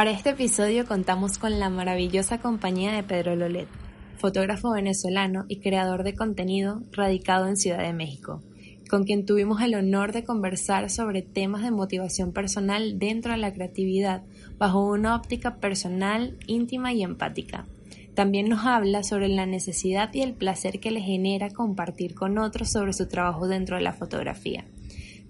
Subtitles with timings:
[0.00, 3.68] Para este episodio contamos con la maravillosa compañía de Pedro Lolet,
[4.16, 8.42] fotógrafo venezolano y creador de contenido radicado en Ciudad de México,
[8.88, 13.52] con quien tuvimos el honor de conversar sobre temas de motivación personal dentro de la
[13.52, 14.22] creatividad
[14.56, 17.66] bajo una óptica personal, íntima y empática.
[18.14, 22.72] También nos habla sobre la necesidad y el placer que le genera compartir con otros
[22.72, 24.64] sobre su trabajo dentro de la fotografía.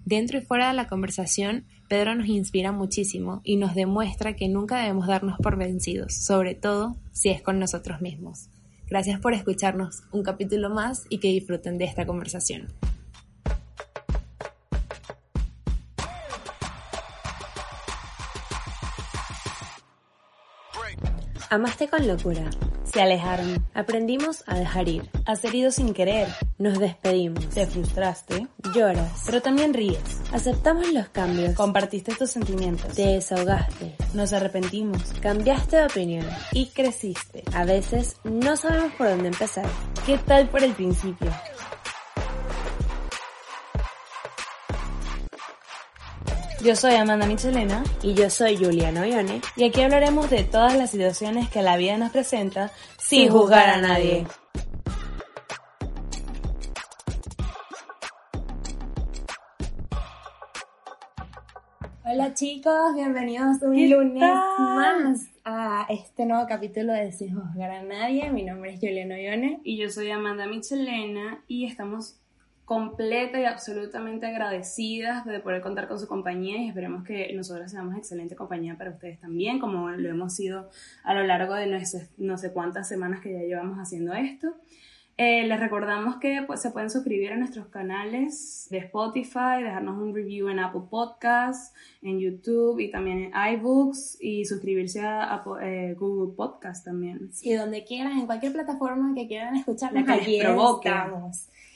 [0.04, 4.78] Dentro y fuera de la conversación, Pedro nos inspira muchísimo y nos demuestra que nunca
[4.78, 8.48] debemos darnos por vencidos, sobre todo si es con nosotros mismos.
[8.88, 12.68] Gracias por escucharnos un capítulo más y que disfruten de esta conversación.
[21.50, 22.48] Amaste con locura.
[22.92, 23.64] Se alejaron.
[23.72, 25.08] Aprendimos a dejar ir.
[25.24, 26.26] Has herido sin querer.
[26.58, 27.48] Nos despedimos.
[27.50, 28.48] Te frustraste.
[28.74, 29.22] Lloras.
[29.26, 30.00] Pero también ríes.
[30.32, 31.54] Aceptamos los cambios.
[31.54, 32.92] Compartiste tus sentimientos.
[32.94, 33.94] Te desahogaste.
[34.12, 35.02] Nos arrepentimos.
[35.20, 36.26] Cambiaste de opinión.
[36.52, 37.44] Y creciste.
[37.54, 39.66] A veces no sabemos por dónde empezar.
[40.04, 41.30] ¿Qué tal por el principio?
[46.62, 50.90] Yo soy Amanda Michelena y yo soy Juliana Ollone y aquí hablaremos de todas las
[50.90, 54.26] situaciones que la vida nos presenta sin juzgar a nadie.
[62.04, 64.20] Hola chicos, bienvenidos un lunes
[64.58, 68.30] más a este nuevo capítulo de Sin juzgar a nadie.
[68.30, 72.20] Mi nombre es Juliana Ollone y yo soy Amanda Michelena y estamos
[72.70, 77.96] completa y absolutamente agradecidas de poder contar con su compañía y esperemos que nosotros seamos
[77.96, 80.70] excelente compañía para ustedes también, como lo hemos sido
[81.02, 81.82] a lo largo de
[82.18, 84.54] no sé cuántas semanas que ya llevamos haciendo esto.
[85.16, 90.14] Eh, les recordamos que pues, se pueden suscribir a nuestros canales de Spotify, dejarnos un
[90.14, 96.36] review en Apple Podcasts, en YouTube y también en iBooks y suscribirse a, eh, Google
[96.36, 97.32] Podcasts también.
[97.42, 100.88] Y donde quieran, en cualquier plataforma que quieran escuchar, la que les provoque.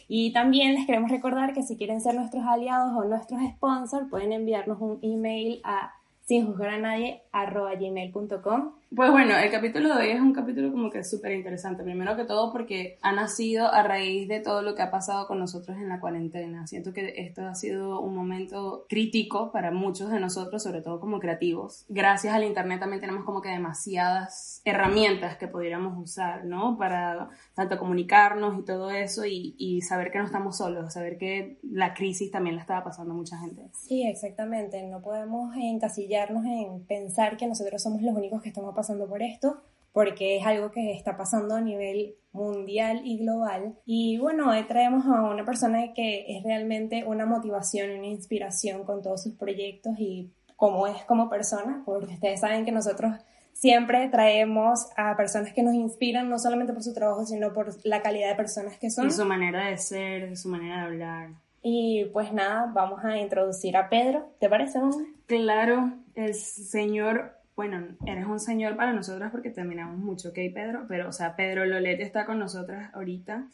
[0.08, 4.32] Y también les queremos recordar que si quieren ser nuestros aliados o nuestros sponsors, pueden
[4.32, 5.92] enviarnos un email a
[6.22, 10.88] sin juzgar a nadie gmail.com pues bueno, el capítulo de hoy es un capítulo como
[10.88, 11.82] que súper interesante.
[11.82, 15.40] Primero que todo porque ha nacido a raíz de todo lo que ha pasado con
[15.40, 16.66] nosotros en la cuarentena.
[16.68, 21.18] Siento que esto ha sido un momento crítico para muchos de nosotros, sobre todo como
[21.18, 21.86] creativos.
[21.88, 26.78] Gracias al Internet también tenemos como que demasiadas herramientas que pudiéramos usar, ¿no?
[26.78, 31.58] Para tanto comunicarnos y todo eso y, y saber que no estamos solos, saber que
[31.64, 33.62] la crisis también la estaba pasando mucha gente.
[33.72, 34.80] Sí, exactamente.
[34.84, 39.22] No podemos encasillarnos en pensar que nosotros somos los únicos que estamos pasando pasando por
[39.22, 39.62] esto,
[39.92, 43.78] porque es algo que está pasando a nivel mundial y global.
[43.86, 49.00] Y bueno, hoy traemos a una persona que es realmente una motivación, una inspiración con
[49.00, 53.14] todos sus proyectos y cómo es como persona, porque ustedes saben que nosotros
[53.54, 58.02] siempre traemos a personas que nos inspiran no solamente por su trabajo, sino por la
[58.02, 59.06] calidad de personas que son.
[59.06, 61.30] Y su manera de ser, su manera de hablar.
[61.62, 64.28] Y pues nada, vamos a introducir a Pedro.
[64.38, 65.06] ¿Te parece, mamá?
[65.26, 70.86] Claro, el señor bueno, eres un señor para nosotras porque terminamos mucho, ¿ok, Pedro?
[70.88, 73.46] Pero, o sea, Pedro Lolete está con nosotras ahorita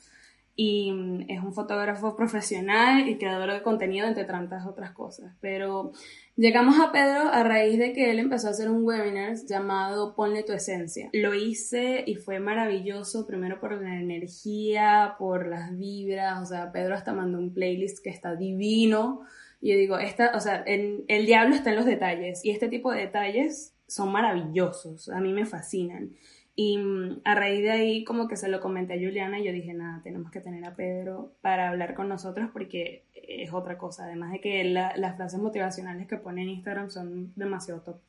[0.56, 5.34] y mm, es un fotógrafo profesional y creador de contenido, entre tantas otras cosas.
[5.40, 5.92] Pero
[6.36, 10.44] llegamos a Pedro a raíz de que él empezó a hacer un webinar llamado Ponle
[10.44, 11.10] tu esencia.
[11.12, 16.94] Lo hice y fue maravilloso, primero por la energía, por las vibras, o sea, Pedro
[16.94, 19.26] hasta mandó un playlist que está divino.
[19.60, 22.92] Y yo digo, esta, o sea, el diablo está en los detalles y este tipo
[22.92, 26.12] de detalles son maravillosos, a mí me fascinan.
[26.54, 29.52] Y mm, a raíz de ahí como que se lo comenté a Juliana y yo
[29.52, 34.04] dije, nada, tenemos que tener a Pedro para hablar con nosotros porque es otra cosa,
[34.04, 38.00] además de que las frases motivacionales que pone en Instagram son demasiado top.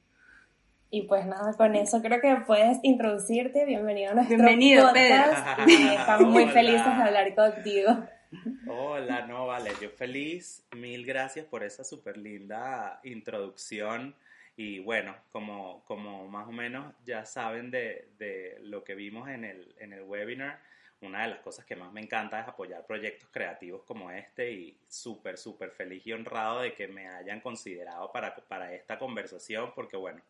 [0.90, 3.66] Y pues nada, con eso creo que puedes introducirte.
[3.66, 5.60] Bienvenido a nuestro Bienvenido, podcast.
[5.66, 5.92] Pedro.
[5.98, 8.04] Estamos muy felices de hablar contigo.
[8.68, 10.66] Hola, no, vale, yo feliz.
[10.76, 14.16] Mil gracias por esa súper linda introducción.
[14.56, 19.44] Y bueno, como, como más o menos ya saben de, de lo que vimos en
[19.46, 20.60] el, en el webinar,
[21.02, 24.78] una de las cosas que más me encanta es apoyar proyectos creativos como este y
[24.88, 29.98] súper, súper feliz y honrado de que me hayan considerado para, para esta conversación porque
[29.98, 30.22] bueno,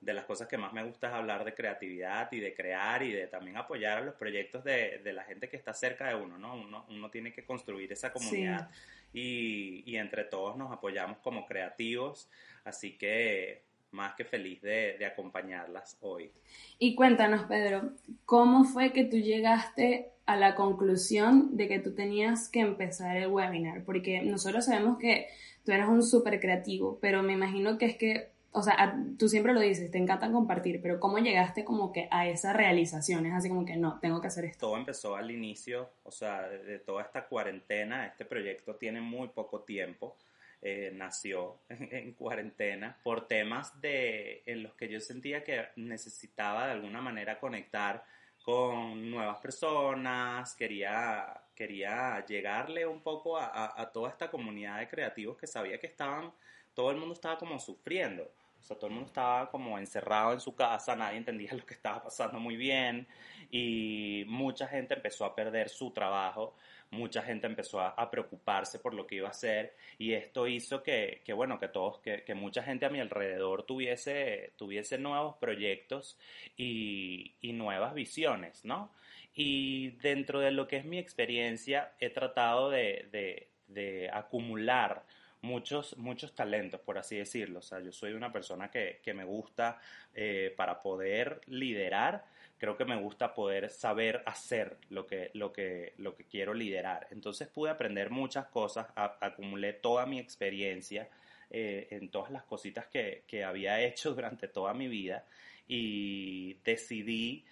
[0.00, 3.12] de las cosas que más me gusta es hablar de creatividad y de crear y
[3.12, 6.38] de también apoyar a los proyectos de, de la gente que está cerca de uno,
[6.38, 6.54] ¿no?
[6.54, 8.70] Uno, uno tiene que construir esa comunidad
[9.12, 12.30] y, y entre todos nos apoyamos como creativos,
[12.64, 16.30] así que más que feliz de, acompañarlas hoy.
[16.78, 17.92] Y cuéntanos, Pedro,
[18.26, 23.28] ¿cómo fue que tú llegaste a la conclusión de que tú tenías que empezar el
[23.28, 23.84] webinar?
[23.84, 25.28] Porque nosotros sabemos que
[25.64, 29.52] tú eres un súper creativo, pero me imagino que es que o sea, tú siempre
[29.52, 33.26] lo dices, te encanta compartir, pero ¿cómo llegaste como que a esa realización?
[33.26, 34.68] Es así como que no, tengo que hacer esto.
[34.68, 39.60] Todo empezó al inicio, o sea, de, toda esta cuarentena, este proyecto tiene muy poco
[39.60, 40.16] tiempo.
[40.60, 46.72] Eh, nació en, cuarentena por temas de, en los que yo sentía que necesitaba de
[46.72, 48.02] alguna manera conectar
[48.42, 55.36] con nuevas personas, quería, quería llegarle un poco a, a toda esta comunidad de creativos
[55.36, 56.32] que sabía que estaban
[56.78, 58.22] todo el mundo estaba como sufriendo.
[58.60, 61.74] O sea, todo el mundo estaba como encerrado en su casa, nadie entendía lo que
[61.74, 63.08] estaba pasando muy bien
[63.50, 66.54] y mucha gente empezó a perder su trabajo,
[66.92, 71.20] mucha gente empezó a, preocuparse por lo que iba a hacer y esto hizo que,
[71.24, 76.16] que bueno, que todos, que, que, mucha gente a mi alrededor tuviese, tuviese nuevos proyectos
[76.56, 78.92] y, y nuevas visiones, ¿no?
[79.34, 85.02] Y dentro de lo que es mi experiencia, he tratado de, de, de acumular
[85.42, 87.60] muchos, muchos talentos, por así decirlo.
[87.60, 89.80] O sea, yo soy una persona que, me gusta
[90.14, 92.24] eh, para poder liderar,
[92.58, 97.06] creo que me gusta poder saber hacer lo que, lo que, lo que quiero liderar.
[97.10, 101.08] Entonces pude aprender muchas cosas, acumulé toda mi experiencia
[101.50, 105.24] eh, en todas las cositas que, que había hecho durante toda mi vida
[105.66, 107.44] y decidí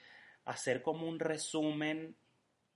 [0.44, 2.16] hacer como un resumen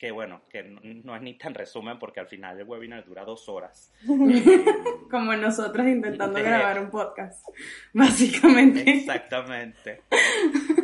[0.00, 3.50] que bueno, que no, es ni tan resumen porque al final el webinar dura dos
[3.50, 3.92] horas.
[5.10, 7.46] Como nosotros intentando grabar un podcast,
[7.92, 8.90] básicamente.
[8.90, 10.00] Exactamente.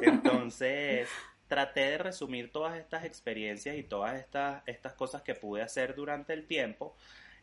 [0.03, 1.09] Entonces,
[1.49, 6.35] traté de resumir todas estas experiencias y todas estas, estas cosas que pude hacer durante
[6.35, 6.95] el tiempo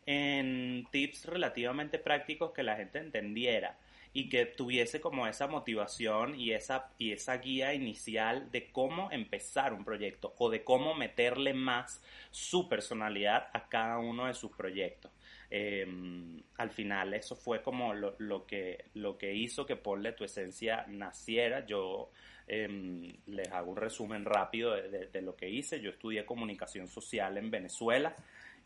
[0.06, 3.76] en tips relativamente prácticos que la gente entendiera
[4.16, 9.74] y que tuviese como esa motivación y esa, y esa guía inicial de cómo empezar
[9.74, 12.00] un proyecto o de cómo meterle más
[12.30, 15.10] su personalidad a cada uno de sus proyectos.
[15.50, 20.86] Em, al final eso fue como lo, que, lo que hizo que Ponle tu esencia
[20.86, 21.66] naciera.
[21.66, 22.12] Yo
[22.46, 25.80] em, les hago un resumen rápido de, lo que hice.
[25.80, 28.14] Yo estudié comunicación social en Venezuela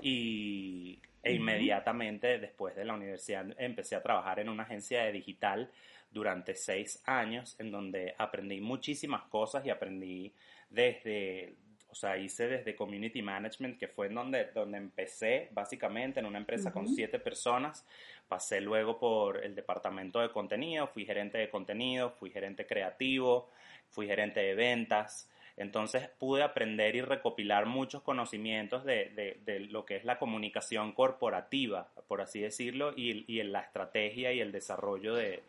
[0.01, 5.71] y e inmediatamente después de la universidad empecé a trabajar en una agencia de digital
[6.11, 10.33] durante seis años en donde aprendí muchísimas cosas y aprendí
[10.71, 11.55] desde,
[11.91, 16.39] o sea, hice desde Community Management, que fue en donde, donde empecé básicamente en una
[16.39, 17.85] empresa con siete personas.
[18.27, 23.51] Pasé luego por el departamento de contenido, fui gerente de contenido, fui gerente creativo,
[23.89, 25.31] fui gerente de ventas.
[25.59, 32.21] Entonces pude aprender y recopilar muchos conocimientos de, lo que es la comunicación corporativa, por
[32.21, 35.43] así decirlo, y, y en la estrategia y el desarrollo de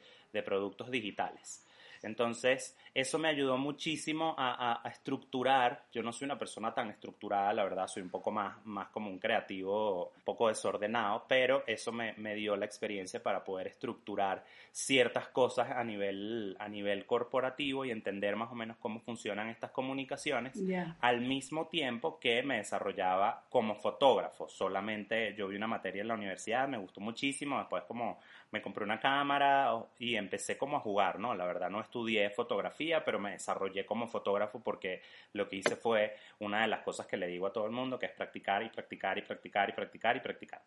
[0.44, 1.66] productos digitales.
[2.04, 5.86] Entonces, eso me ayudó muchísimo a, estructurar.
[5.92, 9.10] Yo no soy una persona tan estructurada, la verdad, soy un poco más, más como
[9.10, 15.28] un creativo, un poco desordenado, pero eso me, dio la experiencia para poder estructurar ciertas
[15.30, 20.54] cosas a nivel, a nivel corporativo y entender más o menos cómo funcionan estas comunicaciones,
[21.00, 24.48] al mismo tiempo que me desarrollaba como fotógrafo.
[24.48, 28.20] Solamente yo vi una materia en la universidad, me gustó muchísimo, después como
[28.52, 31.36] me compré una cámara y empecé como a jugar, ¿no?
[31.36, 35.02] La verdad no estudié fotografía, pero me desarrollé como fotógrafo porque
[35.34, 38.00] lo que hice fue una de las cosas que le digo a todo el mundo,
[38.00, 40.62] que es practicar y practicar y practicar y practicar y practicar.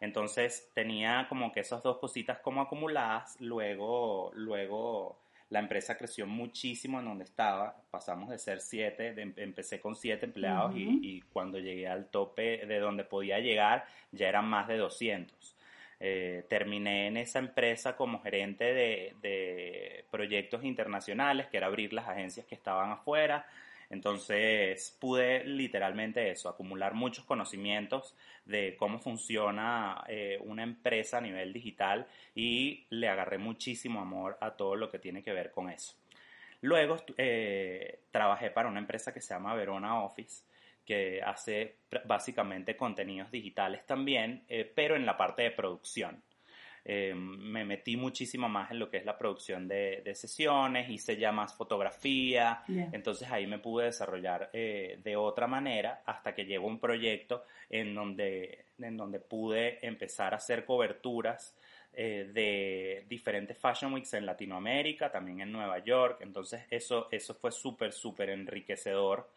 [0.00, 5.18] Entonces tenía como que esas dos cositas como acumuladas, luego, luego
[5.50, 10.74] la empresa creció muchísimo en donde estaba, pasamos de ser siete, empecé con siete empleados
[10.76, 15.53] y, y, cuando llegué al tope de donde podía llegar ya eran más de 200.
[16.00, 22.46] Eh, terminé en esa empresa como gerente de, proyectos internacionales, que era abrir las agencias
[22.46, 23.46] que estaban afuera.
[23.90, 31.52] Entonces pude literalmente eso, acumular muchos conocimientos de cómo funciona eh, una empresa a nivel
[31.52, 35.94] digital y le agarré muchísimo amor a todo lo que tiene que ver con eso.
[36.64, 40.44] Luego eh, trabajé para una empresa que se llama Verona Office,
[40.84, 46.22] que hace básicamente contenidos digitales también, eh, pero en la parte de producción.
[46.86, 51.32] Eh, me metí muchísimo más en lo que es la producción de, sesiones, hice ya
[51.32, 56.78] más fotografía, entonces ahí me pude desarrollar eh, de otra manera hasta que llegó un
[56.78, 61.56] proyecto en donde, en donde pude empezar a hacer coberturas
[61.90, 67.92] de diferentes Fashion Weeks en Latinoamérica, también en Nueva York, entonces eso, eso fue súper,
[67.92, 69.30] súper enriquecedor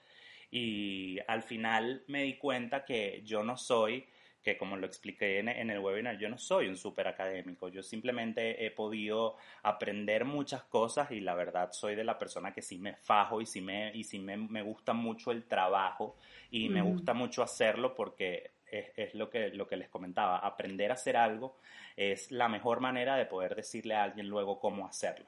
[0.50, 4.08] y al final me di cuenta que yo no soy,
[4.42, 8.66] que como lo expliqué en, el webinar, yo no soy un súper académico, yo simplemente
[8.66, 12.96] he podido aprender muchas cosas y la verdad soy de la persona que sí me
[12.96, 16.16] fajo y sí me, y sí me, gusta mucho el trabajo
[16.50, 20.94] y me gusta mucho hacerlo porque es, lo, que, lo que les comentaba, aprender a
[20.94, 21.58] hacer algo
[21.98, 25.27] es la mejor manera de poder decirle a alguien luego cómo hacerlo.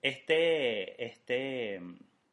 [0.00, 1.80] Este, este,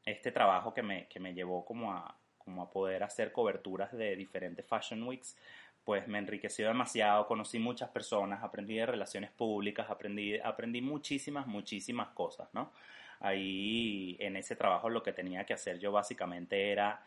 [0.06, 4.16] este trabajo que me, que me llevó como a, como a poder hacer coberturas de
[4.16, 5.38] diferentes Fashion Weeks,
[5.84, 12.10] pues me enriqueció demasiado, conocí muchas personas, aprendí de relaciones públicas, aprendí, aprendí muchísimas, muchísimas
[12.10, 12.72] cosas, ¿no?
[13.20, 17.04] Ahí en ese trabajo lo que tenía que hacer yo básicamente era,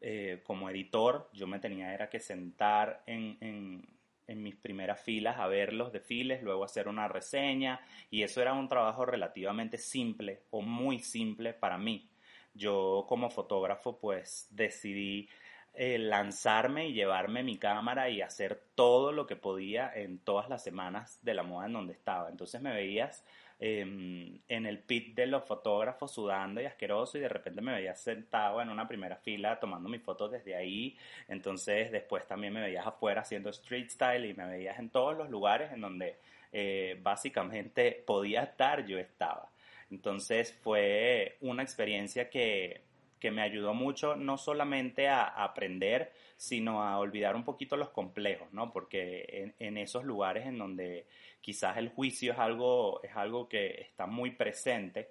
[0.00, 3.86] eh, como editor, yo me tenía era que sentar en, en,
[4.26, 8.54] en mis primeras filas a ver los desfiles, luego hacer una reseña, y eso era
[8.54, 12.08] un trabajo relativamente simple o muy simple para mí.
[12.54, 15.28] Yo como fotógrafo pues decidí
[15.76, 20.62] eh, lanzarme y llevarme mi cámara y hacer todo lo que podía en todas las
[20.62, 22.28] semanas de la moda en donde estaba.
[22.30, 23.24] Entonces me veías
[23.58, 28.00] em, en el pit de los fotógrafos sudando y asqueroso y de repente me veías
[28.00, 30.96] sentado en una primera fila tomando mis fotos desde ahí.
[31.26, 35.28] Entonces después también me veías afuera haciendo street style y me veías en todos los
[35.28, 36.18] lugares en donde
[36.52, 39.50] eh, básicamente podía estar, yo estaba.
[39.90, 42.82] Entonces fue una experiencia que
[43.24, 48.52] que me ayudó mucho no solamente a, aprender, sino a olvidar un poquito los complejos,
[48.52, 48.70] ¿no?
[48.70, 51.06] Porque en, esos lugares en donde
[51.40, 55.08] quizás el juicio es algo, es algo que está muy presente,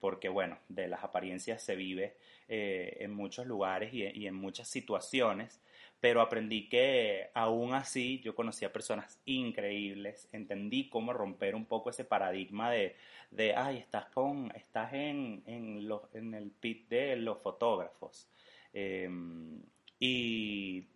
[0.00, 2.16] porque bueno, de las apariencias se vive
[2.48, 5.60] eh, en muchos lugares y en muchas situaciones,
[6.02, 12.04] pero aprendí que aún así yo conocía personas increíbles, entendí cómo romper un poco ese
[12.04, 12.96] paradigma de,
[13.30, 18.26] de ay, estás, con, estás en, en, en el pit de los fotógrafos.
[18.72, 19.62] Em,
[20.00, 20.88] y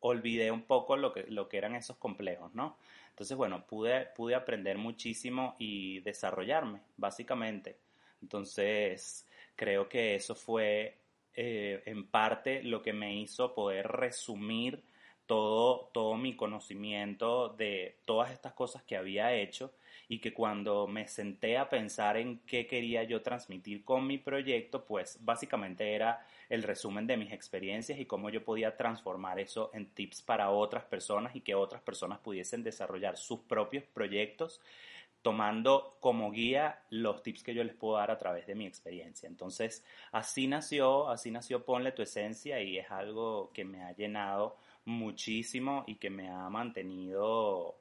[0.00, 2.78] olvidé un poco lo que, lo que eran esos complejos, ¿no?
[3.10, 7.78] Entonces, bueno, pude, pude aprender muchísimo y desarrollarme, básicamente.
[8.22, 9.24] Entonces,
[9.54, 10.98] creo que eso fue
[11.40, 14.82] eh, en parte lo que me hizo poder resumir
[15.26, 19.72] todo, todo mi conocimiento de todas estas cosas que había hecho
[20.08, 24.84] y que cuando me senté a pensar en qué quería yo transmitir con mi proyecto,
[24.84, 29.86] pues básicamente era el resumen de mis experiencias y cómo yo podía transformar eso en
[29.90, 34.60] tips para otras personas y que otras personas pudiesen desarrollar sus propios proyectos
[35.22, 39.26] tomando como guía los tips que yo les puedo dar a través de mi experiencia.
[39.28, 44.56] Entonces, así nació, así nació Ponle tu esencia y es algo que me ha llenado
[44.84, 47.76] muchísimo y que me ha mantenido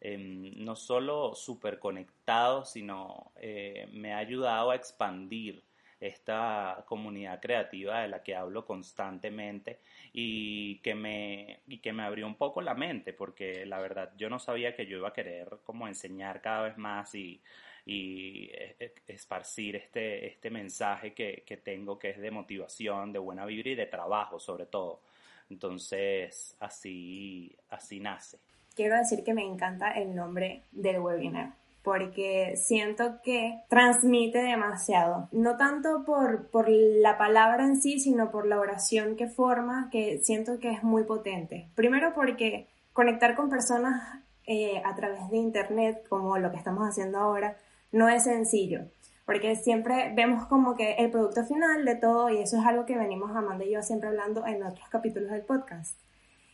[0.00, 5.62] em, no solo súper conectado, sino eh, me ha ayudado a expandir
[6.00, 9.80] esta comunidad creativa de la que hablo constantemente
[10.12, 14.30] y que me, y que me abrió un poco la mente, porque la verdad yo
[14.30, 17.40] no sabía que yo iba a querer como enseñar cada vez más y,
[17.84, 23.18] y e, e, esparcir este, este mensaje que, que tengo que es de motivación, de
[23.18, 25.02] buena vibra y de trabajo sobre todo.
[25.50, 28.38] Entonces, así, así nace.
[28.74, 35.56] Quiero decir que me encanta el nombre del webinar porque siento que transmite demasiado, no
[35.56, 40.58] tanto por, por la palabra en sí, sino por la oración que forma, que siento
[40.58, 41.68] que es muy potente.
[41.74, 47.18] Primero porque conectar con personas eh, a través de Internet, como lo que estamos haciendo
[47.18, 47.56] ahora,
[47.92, 48.82] no es sencillo,
[49.24, 52.98] porque siempre vemos como que el producto final de todo, y eso es algo que
[52.98, 55.98] venimos Amanda y yo siempre hablando en otros capítulos del podcast,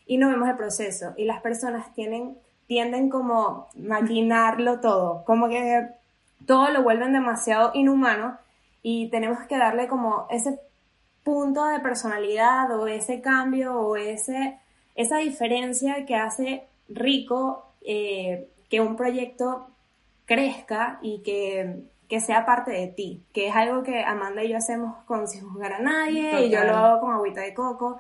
[0.06, 5.88] y no vemos el proceso, y las personas tienen tienden como maquinarlo todo, como que
[6.46, 8.38] todo lo vuelven demasiado inhumano
[8.82, 10.58] y tenemos que darle como ese
[11.24, 14.58] punto de personalidad o ese cambio o ese,
[14.94, 19.68] esa diferencia que hace rico eh, que un proyecto
[20.24, 24.56] crezca y que, que, sea parte de ti, que es algo que Amanda y yo
[24.56, 27.98] hacemos con Sin Juzgar a Nadie y yo lo hago con Agüita de Coco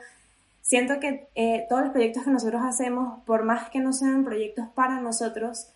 [0.66, 4.66] siento que eh, todos los proyectos que nosotros hacemos, por más que no sean proyectos
[4.74, 5.68] para nosotros,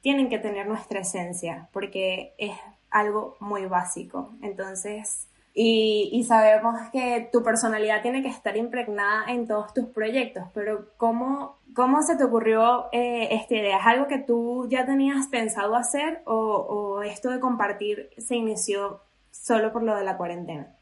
[0.00, 2.52] tienen que tener nuestra esencia, porque es
[2.90, 4.32] algo muy básico.
[4.42, 10.88] Entonces, y, sabemos que tu personalidad tiene que estar impregnada en todos tus proyectos, pero
[10.96, 13.78] ¿cómo, cómo se te ocurrió eh, esta idea?
[13.78, 19.00] ¿Es algo que tú ya tenías pensado hacer o, o esto de compartir se inició
[19.30, 20.74] solo por lo de la cuarentena?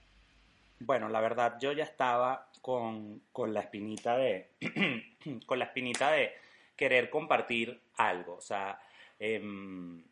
[0.81, 4.52] Bueno, la verdad, yo ya estaba con, la espinita de,
[5.47, 6.33] con la espinita de
[6.76, 8.37] querer compartir algo.
[8.37, 8.81] O sea,
[9.19, 10.02] em,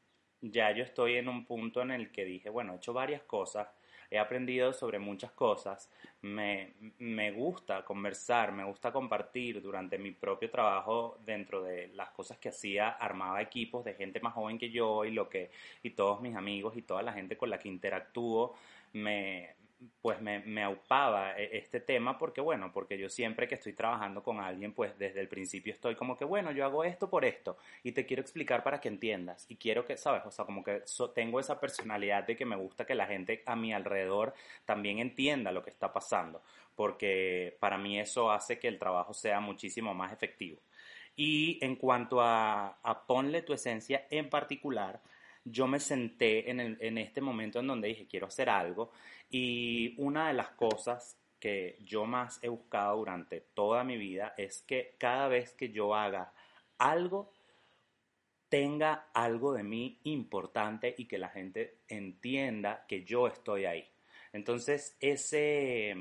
[0.43, 3.69] ya yo estoy en un punto en el que dije, bueno, he hecho varias cosas,
[4.11, 5.89] he aprendido sobre muchas cosas,
[6.23, 12.39] me, me, gusta conversar, me gusta compartir durante mi propio trabajo dentro de las cosas
[12.39, 15.53] que hacía, armaba equipos de gente más joven que yo y lo que
[15.85, 18.57] y todos mis amigos y toda la gente con la que interactúo
[18.93, 19.55] me,
[20.03, 24.23] pues me, me aupaba e, este tema porque, bueno, porque yo siempre que estoy trabajando
[24.23, 27.57] con alguien, pues desde el principio estoy como que, bueno, yo hago esto por esto
[27.83, 30.23] y te quiero explicar para que entiendas y quiero que, ¿sabes?
[30.27, 30.83] O sea, como que
[31.15, 34.35] tengo esa personalidad de que me gusta que la gente a mi alrededor
[34.65, 36.43] también entienda lo que está pasando,
[36.75, 40.61] porque para mí eso hace que el trabajo sea muchísimo más efectivo.
[41.17, 45.01] Y en cuanto a, a ponle tu esencia en particular,
[45.45, 48.93] yo me senté en, en este momento en donde dije, quiero hacer algo.
[49.31, 54.63] Y una de las cosas que yo más he buscado durante toda mi vida es
[54.63, 56.33] que cada vez que yo haga
[56.79, 57.33] algo,
[58.49, 63.89] tenga algo de mí importante y que la gente entienda que yo estoy ahí.
[64.33, 65.95] Entonces, ese,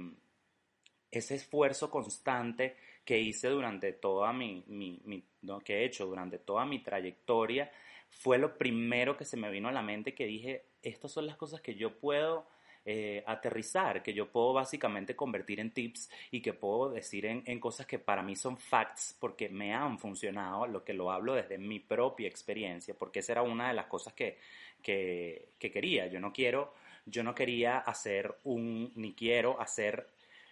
[1.10, 5.24] ese esfuerzo constante que hice durante toda mi, mi, mi
[5.64, 7.72] que he hecho durante toda mi trayectoria,
[8.10, 11.38] fue lo primero que se me vino a la mente que dije, estas son las
[11.38, 12.48] cosas que yo puedo
[12.86, 17.86] eh, aterrizar, que yo puedo básicamente convertir en tips y que puedo decir en, cosas
[17.86, 21.80] que para mí son facts porque me han funcionado, lo que lo hablo desde mi
[21.80, 24.40] propia experiencia, porque esa era una de las cosas que,
[24.82, 26.08] que, quería.
[26.08, 26.74] Yo no quiero,
[27.06, 30.08] yo no quería hacer un, ni quiero hacer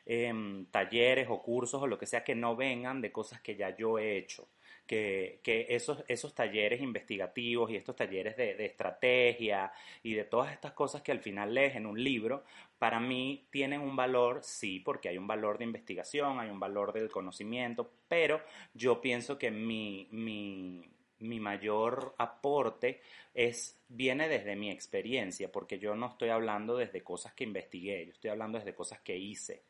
[0.06, 3.76] em, talleres o cursos o lo que sea que no vengan de cosas que ya
[3.76, 4.48] yo he hecho
[4.88, 5.40] que,
[5.70, 11.12] esos, esos talleres investigativos y estos talleres de, estrategia y de todas estas cosas que
[11.12, 12.44] al final lees en un libro,
[12.80, 16.94] para mí tienen un valor, sí, porque hay un valor de investigación, hay un valor
[16.94, 18.42] del conocimiento, pero
[18.74, 20.90] yo pienso que mi, mi,
[21.20, 23.02] mi mayor aporte
[23.34, 28.14] es, viene desde mi experiencia, porque yo no estoy hablando desde cosas que investigué, yo
[28.14, 29.64] estoy hablando desde cosas que hice.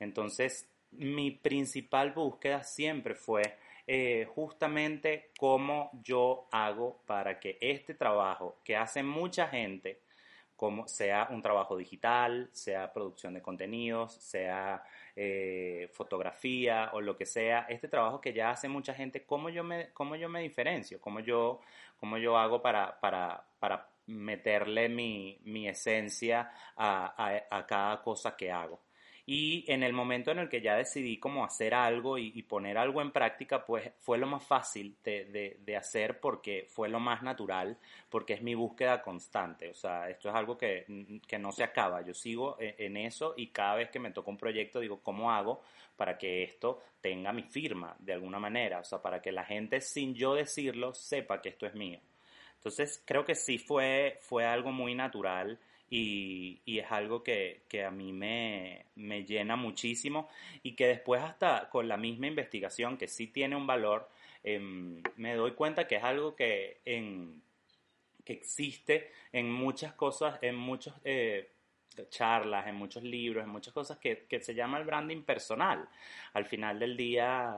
[0.00, 3.42] Entonces, mi principal búsqueda siempre fue
[3.86, 10.02] eh, justamente cómo yo hago para que este trabajo que hace mucha gente,
[10.56, 14.82] como sea un trabajo digital, sea producción de contenidos, sea
[15.14, 19.62] eh, fotografía o lo que sea, este trabajo que ya hace mucha gente, cómo yo
[19.62, 21.60] me, cómo yo me diferencio, cómo yo,
[21.98, 28.36] cómo yo hago para, para, para meterle mi, mi esencia a, a, a cada cosa
[28.36, 28.85] que hago.
[29.28, 33.02] Y en el momento en el que ya decidí cómo hacer algo y, poner algo
[33.02, 37.76] en práctica, pues fue lo más fácil de, de, hacer porque fue lo más natural,
[38.08, 39.68] porque es mi búsqueda constante.
[39.68, 40.86] O sea, esto es algo que,
[41.26, 42.02] que no se acaba.
[42.02, 45.32] Yo sigo en, en eso y cada vez que me toca un proyecto digo, ¿cómo
[45.32, 45.60] hago
[45.96, 48.78] para que esto tenga mi firma de alguna manera?
[48.78, 51.98] O sea, para que la gente sin yo decirlo sepa que esto es mío.
[52.58, 55.58] Entonces creo que sí fue, fue algo muy natural
[55.88, 58.86] y, es algo que, a mí me,
[59.24, 60.28] llena muchísimo
[60.62, 64.08] y que después hasta con la misma investigación que sí tiene un valor,
[64.44, 67.42] em, me doy cuenta que es algo que, en,
[68.24, 71.50] que existe en muchas cosas, en muchos eh,
[72.10, 75.88] charlas, en muchos libros, en muchas cosas que, se llama el branding personal.
[76.34, 77.54] Al final del día,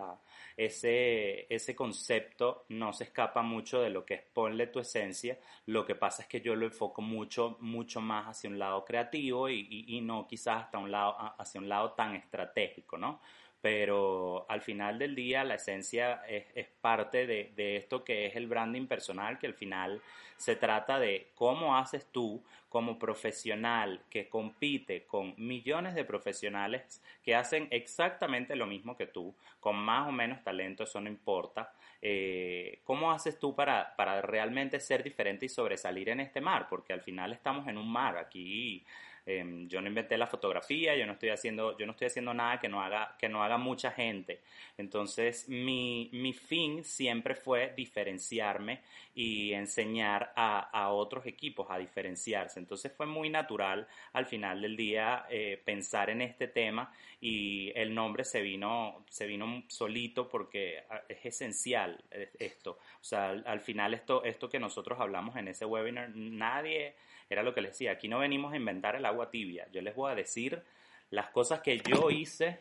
[0.58, 5.38] ese, ese concepto no se escapa mucho de lo que es ponle tu esencia.
[5.66, 9.48] Lo que pasa es que yo lo enfoco mucho, mucho más hacia un lado creativo
[9.48, 13.20] y, no quizás hasta un lado, hacia un lado tan estratégico, ¿no?
[13.60, 18.86] Pero al final del día la esencia es, parte de, esto que es el branding
[18.86, 20.00] personal, que al final
[20.36, 27.34] se trata de cómo haces tú como profesional que compite con millones de profesionales que
[27.34, 31.72] hacen exactamente lo mismo que tú, con más o menos talento, eso no importa.
[32.00, 36.68] Eh, ¿Cómo haces tú para, para realmente ser diferente y sobresalir en este mar?
[36.68, 38.84] Porque al final estamos en un mar aquí
[39.28, 42.58] Em, yo no inventé la fotografía, yo no estoy haciendo, yo no estoy haciendo nada
[42.58, 44.40] que no haga, que no haga mucha gente.
[44.78, 48.80] Entonces, mi, mi fin siempre fue diferenciarme
[49.14, 52.58] y enseñar a, a, otros equipos a diferenciarse.
[52.58, 57.94] Entonces fue muy natural al final del día eh, pensar en este tema y el
[57.94, 62.78] nombre se vino, se vino solito porque ah, es esencial eh, esto.
[62.98, 66.94] O sea, al, al final esto, esto que nosotros hablamos en ese webinar, nadie
[67.30, 69.94] era lo que les decía, aquí no venimos a inventar el agua tibia, yo les
[69.94, 70.62] voy a decir
[71.10, 72.60] las cosas que yo hice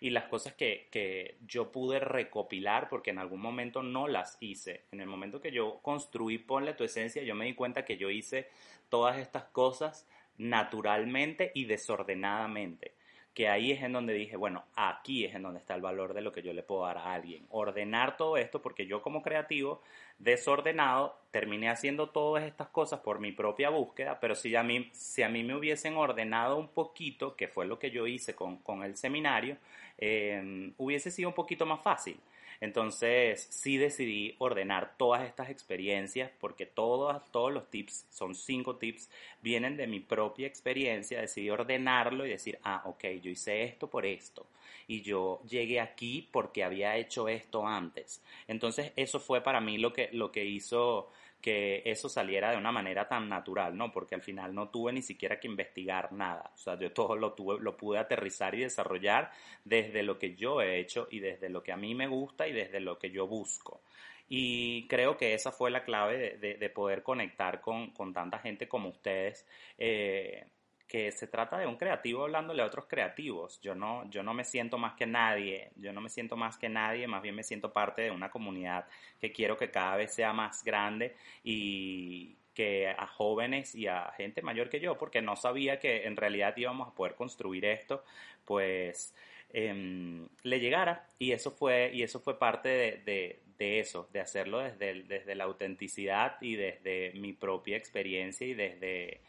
[0.00, 4.84] y las cosas que, que, yo pude recopilar porque en algún momento no las hice.
[4.92, 8.10] En el momento que yo construí Ponle tu esencia, yo me di cuenta que yo
[8.10, 8.48] hice
[8.88, 10.06] todas estas cosas
[10.38, 12.94] naturalmente y desordenadamente
[13.34, 16.20] que ahí es en donde dije, bueno, aquí es en donde está el valor de
[16.20, 17.46] lo que yo le puedo dar a alguien.
[17.50, 19.80] Ordenar todo esto, porque yo como creativo,
[20.18, 25.22] desordenado, terminé haciendo todas estas cosas por mi propia búsqueda, pero si a mí, si
[25.22, 28.82] a mí me hubiesen ordenado un poquito, que fue lo que yo hice con, con
[28.82, 29.56] el seminario,
[29.96, 32.18] eh, hubiese sido un poquito más fácil.
[32.62, 39.10] Entonces, sí decidí ordenar todas estas experiencias porque todos, todos los tips, son cinco tips,
[39.42, 41.20] vienen de mi propia experiencia.
[41.20, 44.46] Decidí ordenarlo y decir, ah, ok, yo hice esto por esto
[44.86, 48.22] y yo llegué aquí porque había hecho esto antes.
[48.46, 51.10] Entonces, eso fue para mí lo que, lo que hizo
[51.42, 53.90] que eso saliera de una manera tan natural, ¿no?
[53.90, 56.52] Porque al final no tuve ni siquiera que investigar nada.
[56.54, 59.30] O sea, yo todo lo, tuve, lo pude aterrizar y desarrollar
[59.64, 62.52] desde lo que yo he hecho y desde lo que a mí me gusta y
[62.52, 63.82] desde lo que yo busco.
[64.28, 68.88] Y creo que esa fue la clave de, poder conectar con, con, tanta gente como
[68.88, 69.46] ustedes.
[69.76, 70.46] Eh,
[70.92, 73.58] que se trata de un creativo hablándole a otros creativos.
[73.62, 76.68] Yo no, yo no me siento más que nadie, yo no me siento más que
[76.68, 78.84] nadie, más bien me siento parte de una comunidad
[79.18, 84.42] que quiero que cada vez sea más grande y que a jóvenes y a gente
[84.42, 88.04] mayor que yo, porque no sabía que en realidad íbamos a poder construir esto,
[88.44, 89.14] pues
[89.54, 91.08] em, le llegara.
[91.18, 95.44] Y eso fue, y eso fue parte de, de, eso, de hacerlo desde, desde la
[95.44, 99.22] autenticidad y desde mi propia experiencia y desde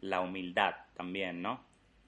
[0.00, 1.60] la humildad también, ¿no?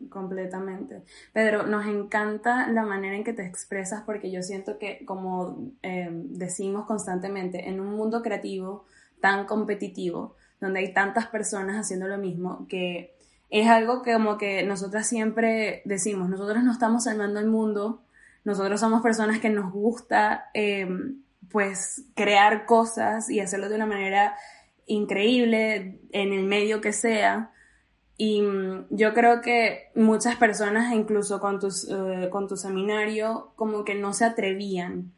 [0.08, 1.02] Completamente.
[1.32, 6.08] Pedro, nos encanta la manera en que te expresas porque yo siento que, como eh,
[6.10, 8.86] decimos constantemente, en un mundo creativo
[9.20, 13.14] tan competitivo, donde hay tantas personas haciendo lo mismo, que
[13.50, 18.02] es algo que como que nosotras siempre decimos, nosotros no estamos salvando el mundo,
[18.44, 20.88] nosotros somos personas que nos gusta eh,
[21.50, 24.36] pues crear cosas y hacerlo de una manera
[24.86, 27.50] increíble en el medio que sea,
[28.20, 33.82] y mm, yo creo que muchas personas, incluso con, tus, eh, con tu seminario, como
[33.82, 35.14] que no se atrevían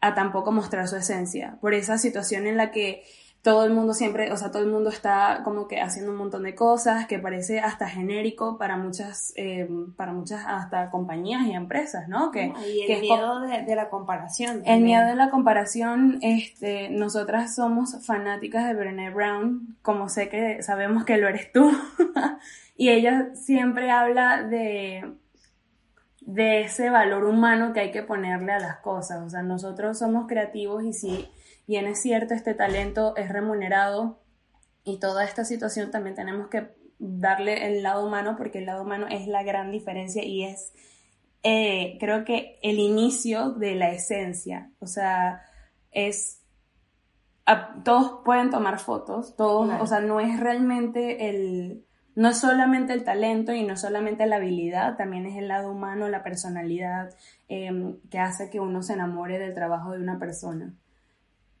[0.00, 3.04] a tampoco mostrar su esencia, por esa situación en la que
[3.42, 6.42] todo el mundo siempre, o sea, todo el mundo está como que haciendo un montón
[6.42, 12.06] de cosas que parece hasta genérico para muchas, eh, para muchas hasta compañías y empresas,
[12.06, 12.30] ¿no?
[12.32, 14.62] Que, y el miedo de, la comparación.
[14.66, 20.62] El miedo de la comparación, este, nosotras somos fanáticas de Brené Brown, como sé que
[20.62, 21.70] sabemos que lo eres tú,
[22.76, 25.14] y ella siempre habla de
[26.20, 30.28] de ese valor humano que hay que ponerle a las cosas, o sea, nosotros somos
[30.28, 31.28] creativos y sí
[31.70, 34.18] bien es cierto, este talento es remunerado
[34.82, 39.06] y toda esta situación también tenemos que darle el lado humano porque el lado humano
[39.08, 40.72] es la gran diferencia y es,
[41.44, 44.72] eh, creo que el inicio de la esencia.
[44.80, 45.42] O sea,
[45.92, 46.42] es,
[47.84, 51.84] todos pueden tomar fotos, todos, o sea, no es realmente el,
[52.16, 56.08] no es solamente el talento y no solamente la habilidad, también es el lado humano,
[56.08, 57.14] la personalidad
[57.46, 60.74] em, que hace que uno se enamore del trabajo de una persona.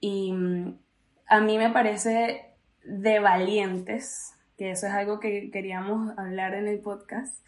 [0.00, 0.78] Y mm,
[1.26, 6.80] a mí me parece de valientes, que eso es algo que queríamos hablar en el
[6.80, 7.44] podcast,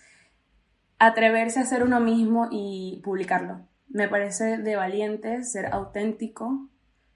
[0.99, 3.67] atreverse a ser uno mismo y publicarlo.
[3.88, 6.69] Me parece de valientes ser auténtico,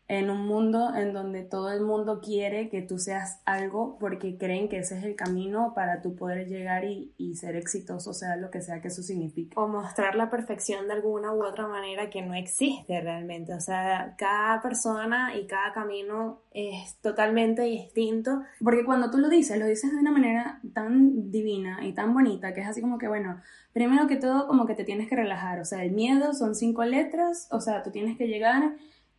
[0.09, 4.69] en un mundo en donde todo el mundo quiere que tú seas algo porque creen
[4.69, 8.63] que ese es el camino para tú poder llegar y, ser exitoso, sea lo que
[8.63, 9.53] sea que eso signifique.
[9.57, 13.53] O mostrar la perfección de alguna u otra manera que no existe realmente.
[13.53, 18.43] O sea, cada persona y cada camino es totalmente distinto.
[18.63, 22.55] Porque cuando tú lo dices, lo dices de una manera tan divina y tan bonita
[22.55, 23.41] que es así como que, bueno,
[23.75, 25.61] primero que todo como que te tienes que relajar.
[25.61, 28.77] O sea, el miedo son cinco letras, o sea, tú tienes que llegar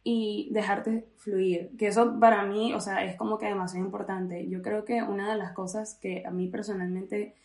[0.09, 4.47] y dejarte fluir, que eso para mí, o sea, es como que demasiado importante.
[4.47, 7.35] Yo creo que una de las cosas que a mí personalmente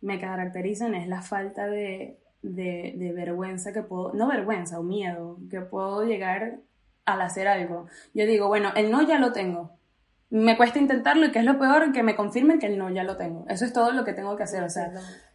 [0.00, 5.60] me caracterizan es la falta de, de, vergüenza que puedo, no vergüenza o miedo, que
[5.60, 6.60] puedo llegar
[7.04, 7.86] al hacer algo.
[8.14, 9.72] Yo digo, bueno, el no ya lo tengo.
[10.30, 13.04] Me cuesta intentarlo y que es lo peor, que me confirmen que el no ya
[13.04, 13.44] lo tengo.
[13.50, 14.90] Eso es todo lo que tengo que hacer, o sea.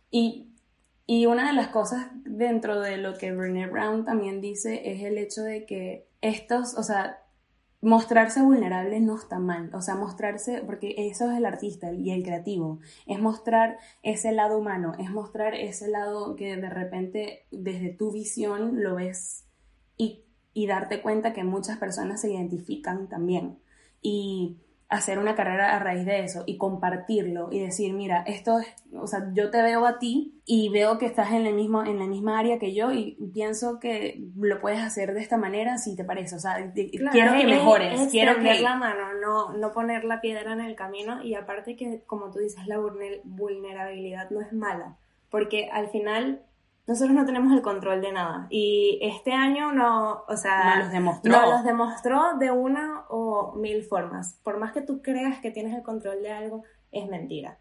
[0.09, 0.49] Y,
[1.05, 5.19] y una de las cosas dentro de lo que Brené Brown también dice es el
[5.19, 7.21] hecho de que estos, o sea,
[7.81, 12.23] mostrarse vulnerable no está mal, o sea, mostrarse, porque eso es el artista y el
[12.23, 18.11] creativo, es mostrar ese lado humano, es mostrar ese lado que de repente desde tu
[18.11, 19.47] visión lo ves
[19.97, 23.59] y, y darte cuenta que muchas personas se identifican también.
[24.01, 24.59] Y
[24.91, 29.07] hacer una carrera a raíz de eso y compartirlo y decir, mira, esto es, o
[29.07, 32.07] sea, yo te veo a ti y veo que estás en el mismo en la
[32.07, 36.03] misma área que yo y pienso que lo puedes hacer de esta manera si te
[36.03, 40.51] parece, o sea, quiero que mejores, quiero que la mano, no no poner la piedra
[40.51, 42.77] en el camino y aparte que como tú dices la
[43.23, 44.97] vulnerabilidad no es mala,
[45.29, 46.41] porque al final
[46.87, 48.47] nosotros no tenemos el control de nada.
[48.49, 51.31] Y este año no, o sea, nos los demostró.
[51.31, 54.39] Nos los demostró de una o mil formas.
[54.43, 57.59] Por más que tú creas que tienes el control de algo, es mentira.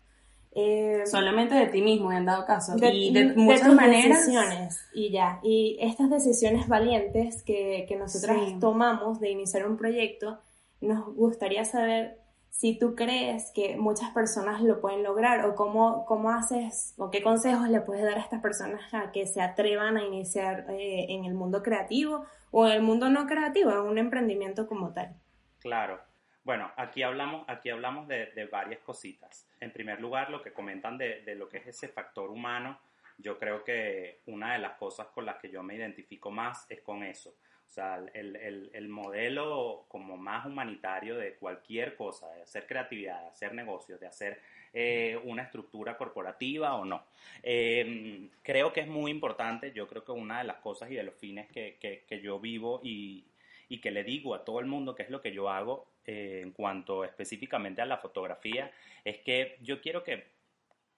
[0.52, 2.74] Eh, Solamente de ti mismo, en dado caso.
[2.74, 4.26] De, y de, muchas maneras.
[4.26, 5.38] decisiones y ya.
[5.42, 10.40] Y estas decisiones valientes que, que nosotras tomamos de iniciar un proyecto,
[10.80, 12.19] nos gustaría saber
[12.50, 17.22] si tú crees que muchas personas lo pueden lograr o cómo, cómo haces o qué
[17.22, 21.24] consejos le puedes dar a estas personas a que se atrevan a iniciar eh, en
[21.24, 25.14] el mundo creativo o en el mundo no creativo, en un emprendimiento como tal.
[25.60, 26.00] Claro.
[26.42, 29.46] Bueno, aquí hablamos, aquí hablamos de, de varias cositas.
[29.60, 32.80] En primer lugar, lo que comentan de, de lo que es ese factor humano,
[33.18, 36.80] yo creo que una de las cosas con las que yo me identifico más es
[36.80, 37.34] con eso
[37.70, 43.22] o sea, el, el, el, modelo como más humanitario de cualquier cosa, de hacer creatividad,
[43.22, 44.40] de hacer negocios, de hacer
[44.72, 47.04] eh, una estructura corporativa o no.
[47.44, 51.04] Eh, creo que es muy importante, yo creo que una de las cosas y de
[51.04, 53.24] los fines que, que, que yo vivo y,
[53.68, 56.40] y, que le digo a todo el mundo que es lo que yo hago eh,
[56.42, 58.72] en cuanto específicamente a la fotografía,
[59.04, 60.24] es que yo quiero que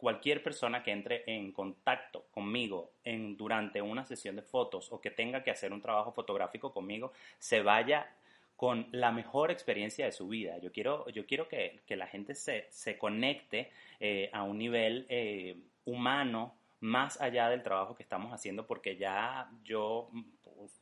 [0.03, 5.13] cualquier persona que entre en contacto conmigo en, durante una sesión de fotos o que
[5.13, 8.13] tenga que hacer un trabajo fotográfico conmigo, se vaya
[8.57, 10.59] con la mejor experiencia de su vida.
[10.59, 15.07] Yo quiero, yo quiero que, que la gente se, se conecte eh, a un nivel
[15.09, 20.11] eh, humano más allá del trabajo que estamos haciendo, porque ya yo,
[20.43, 20.73] pues,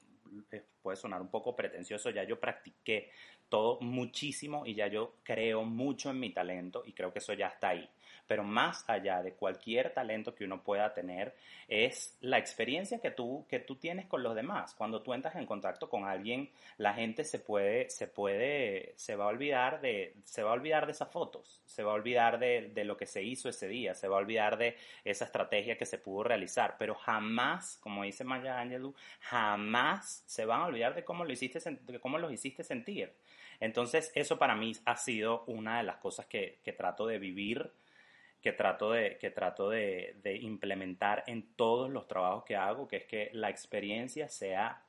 [0.50, 3.10] eh, puede sonar un poco pretencioso, ya yo practiqué
[3.50, 7.48] todo muchísimo y ya yo creo mucho en mi talento y creo que eso ya
[7.48, 7.86] está ahí
[8.30, 11.34] pero más allá de cualquier talento que uno pueda tener,
[11.66, 14.72] es la experiencia que tú, que tú tienes con los demás.
[14.76, 19.24] Cuando tú entras en contacto con alguien, la gente se puede, se puede, se va
[19.24, 22.70] a olvidar de, se va a olvidar de esas fotos, se va a olvidar de,
[22.72, 25.84] de lo que se hizo ese día, se va a olvidar de esa estrategia que
[25.84, 31.02] se pudo realizar, pero jamás, como dice Maya Angelou, jamás se van a olvidar de
[31.02, 33.12] cómo lo hiciste, de cómo los hiciste sentir.
[33.58, 37.72] Entonces, eso para mí ha sido una de las cosas que, que trato de vivir
[38.40, 42.96] que trato, de, que trato de, de, implementar en todos los trabajos que hago, que
[42.96, 44.82] es que la experiencia sea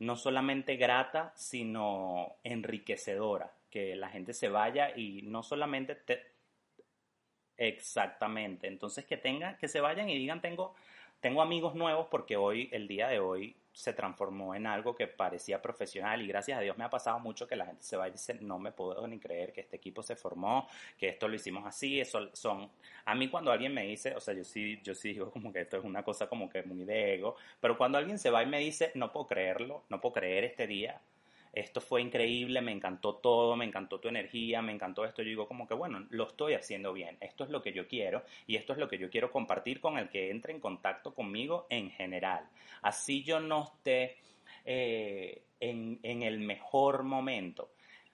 [0.00, 6.22] no solamente grata, sino enriquecedora, que la gente se vaya y no solamente te...
[7.56, 10.74] exactamente, entonces que tenga, que se vayan y digan tengo,
[11.20, 15.62] tengo amigos nuevos porque hoy, el día de hoy, se transformó en algo que parecía
[15.62, 18.12] profesional y gracias a Dios me ha pasado mucho que la gente se va y
[18.12, 21.66] dice, no me puedo ni creer que este equipo se formó, que esto lo hicimos
[21.66, 22.70] así, son,
[23.04, 25.60] a mí cuando alguien me dice, o sea, yo sí, yo sí digo como que
[25.60, 28.46] esto es una cosa como que muy de ego, pero cuando alguien se va y
[28.46, 31.00] me dice, no puedo creerlo, no puedo creer este día,
[31.52, 35.22] esto fue increíble, me encantó todo, me encantó tu energía, me encantó esto.
[35.22, 38.22] Yo digo como que, bueno, lo estoy haciendo bien, esto es lo que yo quiero
[38.46, 41.66] y esto es lo que yo quiero compartir con el que entre en contacto conmigo
[41.70, 42.48] en general.
[42.82, 44.16] Así yo no esté
[44.64, 47.72] eh, en, en, el mejor momento.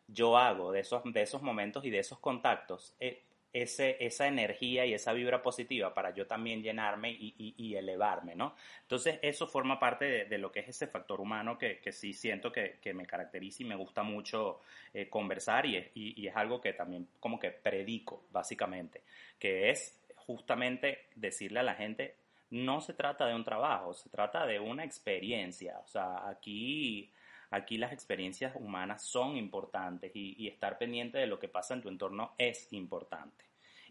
[0.09, 3.26] Yo hago de esos, de esos momentos y de esos contactos eh,
[3.63, 8.55] esa energía y esa vibra positiva para yo también llenarme y, elevarme, ¿no?
[8.83, 12.13] Entonces eso forma parte de, de, lo que es ese factor humano que, que sí
[12.13, 14.61] siento que, me caracteriza y me gusta mucho
[14.95, 19.03] eh, conversar y es, y, y es algo que también como que predico, básicamente,
[19.39, 22.17] que es justamente decirle a la gente,
[22.51, 27.11] no se trata de un trabajo, se trata de una experiencia, o sea, aquí
[27.51, 31.83] Aquí las experiencias humanas son importantes y, y, estar pendiente de lo que pasa en
[31.83, 33.46] tu entorno es importante.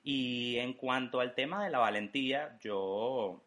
[0.07, 3.43] Y en cuanto al tema de la valentía, yo,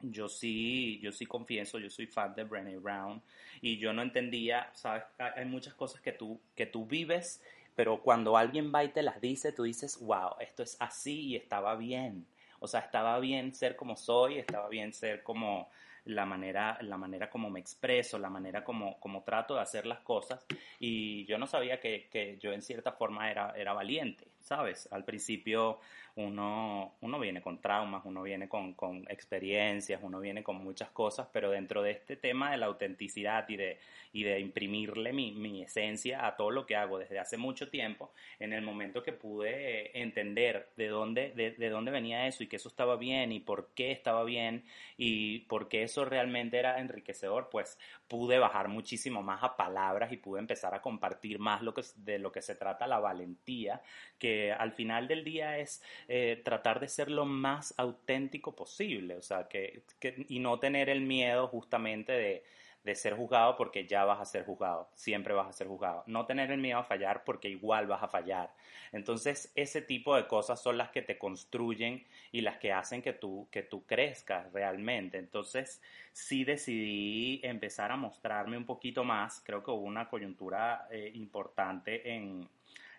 [0.00, 3.22] yo sí, yo sí confieso, yo soy fan de Brené Brown
[3.62, 7.42] y yo no entendía, sabes, hay muchas cosas que tú, que tú vives,
[7.74, 11.36] pero cuando alguien va y te las dice, tú dices, wow, esto es así y
[11.36, 12.26] estaba bien.
[12.60, 15.70] O sea, estaba bien ser como soy, estaba bien ser como,
[16.08, 20.00] la manera, la manera como me expreso, la manera como, como trato de hacer las
[20.00, 20.44] cosas.
[20.78, 24.88] Y yo no sabía que, que yo en cierta forma era, era valiente, ¿sabes?
[24.90, 25.78] Al principio
[26.16, 31.28] uno, uno viene con traumas, uno viene con, con, experiencias, uno viene con muchas cosas,
[31.32, 33.78] pero dentro de este tema de la autenticidad y de,
[34.12, 38.10] y de imprimirle mi, mi esencia a todo lo que hago desde hace mucho tiempo,
[38.40, 42.56] en el momento que pude entender de dónde, de, de dónde venía eso y que
[42.56, 44.64] eso estaba bien y por qué estaba bien
[44.96, 50.16] y por qué eso realmente era enriquecedor, pues pude bajar muchísimo más a palabras y
[50.16, 53.82] pude empezar a compartir más lo que, de lo que se trata la valentía,
[54.18, 59.22] que al final del día es eh, tratar de ser lo más auténtico posible, o
[59.22, 59.82] sea, que,
[60.28, 62.44] y no tener el miedo justamente de,
[62.88, 66.04] de ser juzgado porque ya vas a ser juzgado, siempre vas a ser juzgado.
[66.06, 68.54] No tener el miedo a fallar porque igual vas a fallar.
[68.92, 73.12] Entonces, ese tipo de cosas son las que te construyen y las que hacen que
[73.12, 75.18] tú, que tú crezcas realmente.
[75.18, 79.42] Entonces, sí decidí empezar a mostrarme un poquito más.
[79.44, 82.48] Creo que hubo una coyuntura eh, importante en,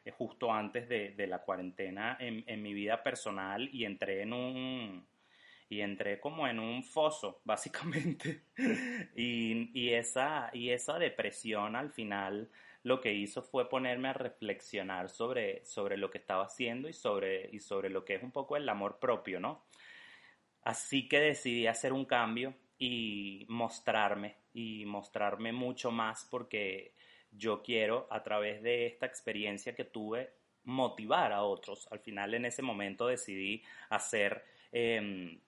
[0.05, 5.07] eh, justo antes de, la cuarentena en, mi vida personal y entré en un
[5.71, 8.45] y entré como en un foso básicamente
[9.15, 12.49] y, y, esa y esa depresión al final
[12.83, 17.49] lo que hizo fue ponerme a reflexionar sobre, sobre lo que estaba haciendo y sobre,
[17.51, 19.65] y sobre lo que es un poco el amor propio, ¿no?
[20.63, 26.93] Así que decidí hacer un cambio y mostrarme, y mostrarme mucho más porque
[27.31, 30.31] yo quiero a través de esta experiencia que tuve
[30.63, 31.87] motivar a otros.
[31.91, 35.39] Al final en ese momento decidí hacer em,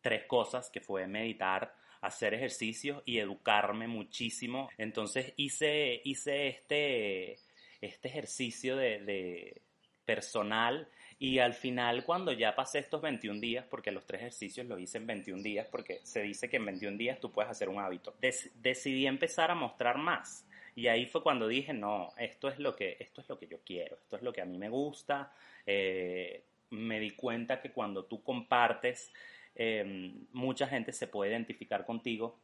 [0.00, 4.68] tres cosas que fue meditar, hacer ejercicio y educarme muchísimo.
[4.78, 7.38] Entonces hice, hice este,
[7.80, 9.62] este ejercicio de,
[10.04, 14.78] personal y al final cuando ya pasé estos 21 días, porque los tres ejercicios los
[14.78, 17.80] hice en 21 días, porque se dice que en 21 días tú puedes hacer un
[17.80, 18.14] hábito,
[18.54, 20.45] decidí empezar a mostrar más.
[20.76, 23.58] Y ahí fue cuando dije, no, esto es lo que, esto es lo que yo
[23.64, 25.32] quiero, esto es lo que a mí me gusta.
[25.66, 29.12] Eh, me di cuenta que cuando tú compartes
[29.56, 32.38] Em, mucha gente se puede identificar contigo.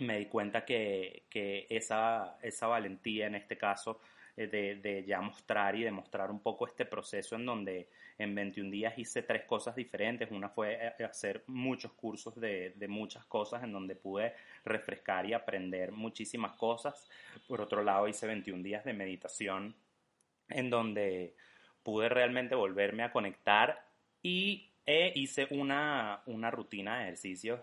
[0.00, 1.24] Me di cuenta que,
[1.68, 4.00] esa, esa, valentía en este caso
[4.36, 4.46] eh,
[4.82, 9.22] de, ya mostrar y demostrar un poco este proceso en donde en 21 días hice
[9.22, 10.30] tres cosas diferentes.
[10.30, 15.32] Una fue eh, hacer muchos cursos de, de, muchas cosas en donde pude refrescar y
[15.32, 17.08] aprender muchísimas cosas.
[17.48, 19.74] Por otro lado, hice 21 días de meditación
[20.48, 21.34] en donde
[21.82, 23.86] pude realmente volverme a conectar
[24.22, 27.60] y hice una, rutina de ejercicios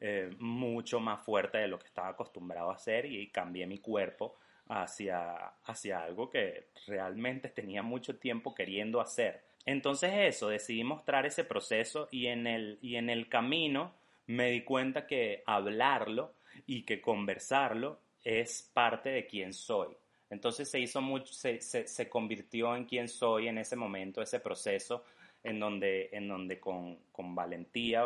[0.00, 4.36] eh, mucho más fuerte de lo que estaba acostumbrado a hacer y cambié mi cuerpo
[4.68, 9.42] hacia, hacia algo que realmente tenía mucho tiempo queriendo hacer.
[9.66, 13.94] Entonces eso, decidí mostrar ese proceso y en el, y en el camino
[14.26, 16.34] me di cuenta que hablarlo
[16.66, 19.96] y que conversarlo es parte de quién soy.
[20.30, 25.04] Entonces se hizo mucho, se, se convirtió en quién soy en ese momento, ese proceso
[25.44, 28.04] en donde, en donde con, con valentía,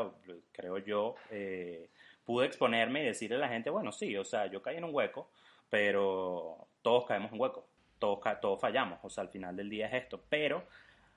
[0.53, 1.89] creo yo, eh,
[2.25, 4.95] pude exponerme y decirle a la gente, bueno, sí, o sea, yo caí en un
[4.95, 5.31] hueco,
[5.69, 10.03] pero todos caemos en hueco, todos, todos fallamos, o sea, al final del día es
[10.03, 10.65] esto, pero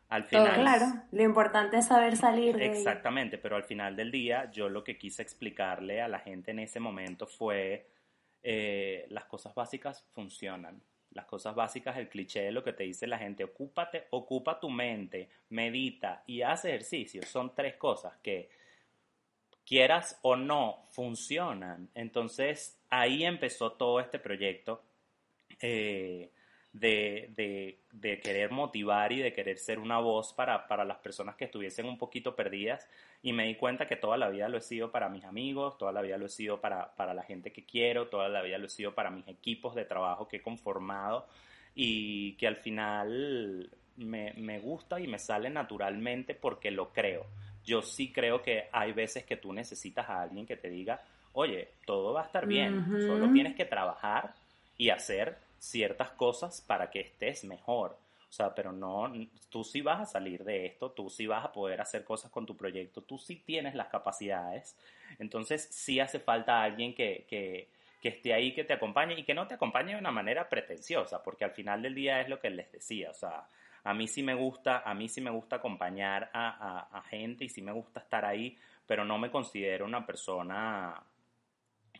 [0.09, 0.55] al final...
[0.55, 4.83] claro, lo importante es saber salir de Exactamente, pero al final del día yo lo
[4.83, 7.87] que quise explicarle a la gente en ese momento fue,
[8.43, 13.07] eh, las cosas básicas funcionan las cosas básicas, el cliché de lo que te dice
[13.07, 17.21] la gente, ocúpate, ocupa tu mente, medita y haz ejercicio.
[17.23, 18.49] Son tres cosas que
[19.65, 21.89] quieras o no funcionan.
[21.93, 24.83] Entonces ahí empezó todo este proyecto.
[25.59, 26.29] Eh,
[26.73, 31.45] de, de, querer motivar y de querer ser una voz para, para, las personas que
[31.45, 32.87] estuviesen un poquito perdidas
[33.21, 35.91] y me di cuenta que toda la vida lo he sido para mis amigos, toda
[35.91, 38.67] la vida lo he sido para, para la gente que quiero, toda la vida lo
[38.67, 41.27] he sido para mis equipos de trabajo que he conformado
[41.75, 47.25] y que al final me, me gusta y me sale naturalmente porque lo creo.
[47.65, 51.69] Yo sí creo que hay veces que tú necesitas a alguien que te diga, oye,
[51.85, 54.33] todo va a estar bien, solo tienes que trabajar
[54.77, 57.97] y hacer ciertas cosas para que estés mejor.
[58.29, 59.11] O sea, pero no,
[59.49, 62.45] tú sí vas a salir de esto, tú sí vas a poder hacer cosas con
[62.45, 64.77] tu proyecto, tú sí tienes las capacidades.
[65.19, 67.67] Entonces, sí hace falta alguien que, que,
[68.01, 71.21] que esté ahí, que te acompañe y que no te acompañe de una manera pretenciosa,
[71.21, 73.43] porque al final del día es lo que les decía, o sea,
[73.83, 77.43] a mí sí me gusta, a mí sí me gusta acompañar a, a, a gente
[77.43, 81.03] y sí me gusta estar ahí, pero no me considero una persona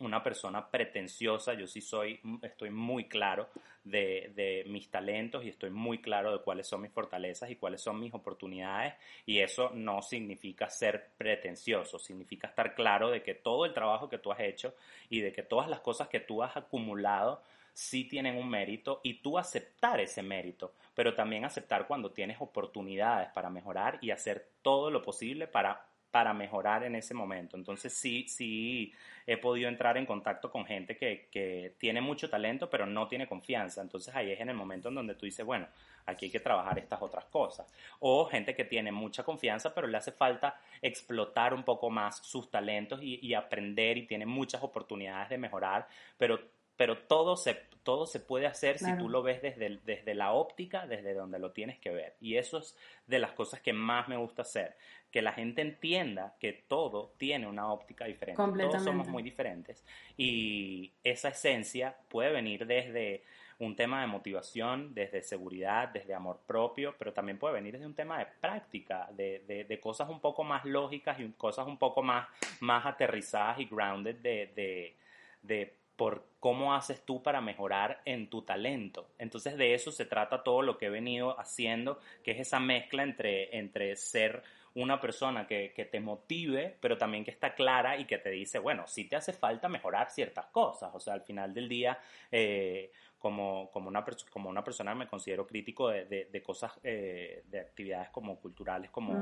[0.02, 3.50] una persona pretenciosa, yo sí soy, estoy muy claro
[3.84, 7.82] de, de, mis talentos y estoy muy claro de cuáles son mis fortalezas y cuáles
[7.82, 8.94] son mis oportunidades
[9.26, 14.18] y eso no significa ser pretencioso, significa estar claro de que todo el trabajo que
[14.18, 14.76] tú has hecho
[15.10, 17.42] y de que todas las cosas que tú has acumulado
[17.74, 23.30] sí tienen un mérito y tú aceptar ese mérito, pero también aceptar cuando tienes oportunidades
[23.30, 27.58] para mejorar y hacer todo lo posible para para mejorar en ese momento.
[27.58, 28.94] Entonces sí, sí
[29.26, 33.28] he podido entrar en contacto con gente que, que, tiene mucho talento, pero no tiene
[33.28, 33.82] confianza.
[33.82, 35.68] Entonces ahí es en el momento en donde tú dices, bueno,
[36.06, 37.74] aquí hay que trabajar estas otras cosas.
[38.00, 42.52] O gente que tiene mucha confianza, pero le hace falta explotar un poco más sus
[42.52, 46.40] talentos y, y aprender y tiene muchas oportunidades de mejorar, pero
[46.78, 50.86] pero todo se, todo se puede hacer si tú lo ves desde, desde la óptica,
[50.88, 52.16] desde donde lo tienes que ver.
[52.20, 52.76] Y eso es
[53.08, 54.76] de las cosas que más me gusta hacer,
[55.10, 58.42] que la gente entienda que todo tiene una óptica diferente.
[58.42, 59.84] Todos somos muy diferentes.
[60.18, 63.24] Y esa esencia puede venir desde
[63.60, 67.94] un tema de motivación, desde seguridad, desde amor propio, pero también puede venir desde un
[67.94, 72.02] tema de práctica, de, de, de cosas un poco más lógicas y cosas un poco
[72.02, 72.28] más,
[72.60, 74.96] más aterrizadas y grounded de,
[75.44, 79.12] de por cómo haces tú para mejorar en tu talento.
[79.20, 83.04] Entonces de eso se trata todo lo que he venido haciendo, que es esa mezcla
[83.04, 84.42] entre, entre ser
[84.74, 88.58] una persona que, que, te motive, pero también que está clara y que te dice,
[88.58, 90.90] bueno, si te hace falta mejorar ciertas cosas.
[90.96, 92.00] O sea, al final del día,
[92.32, 92.92] eh,
[93.22, 98.10] como, como, una, como una persona me considero crítico de, de, cosas, eh, de actividades
[98.10, 99.14] como culturales, como,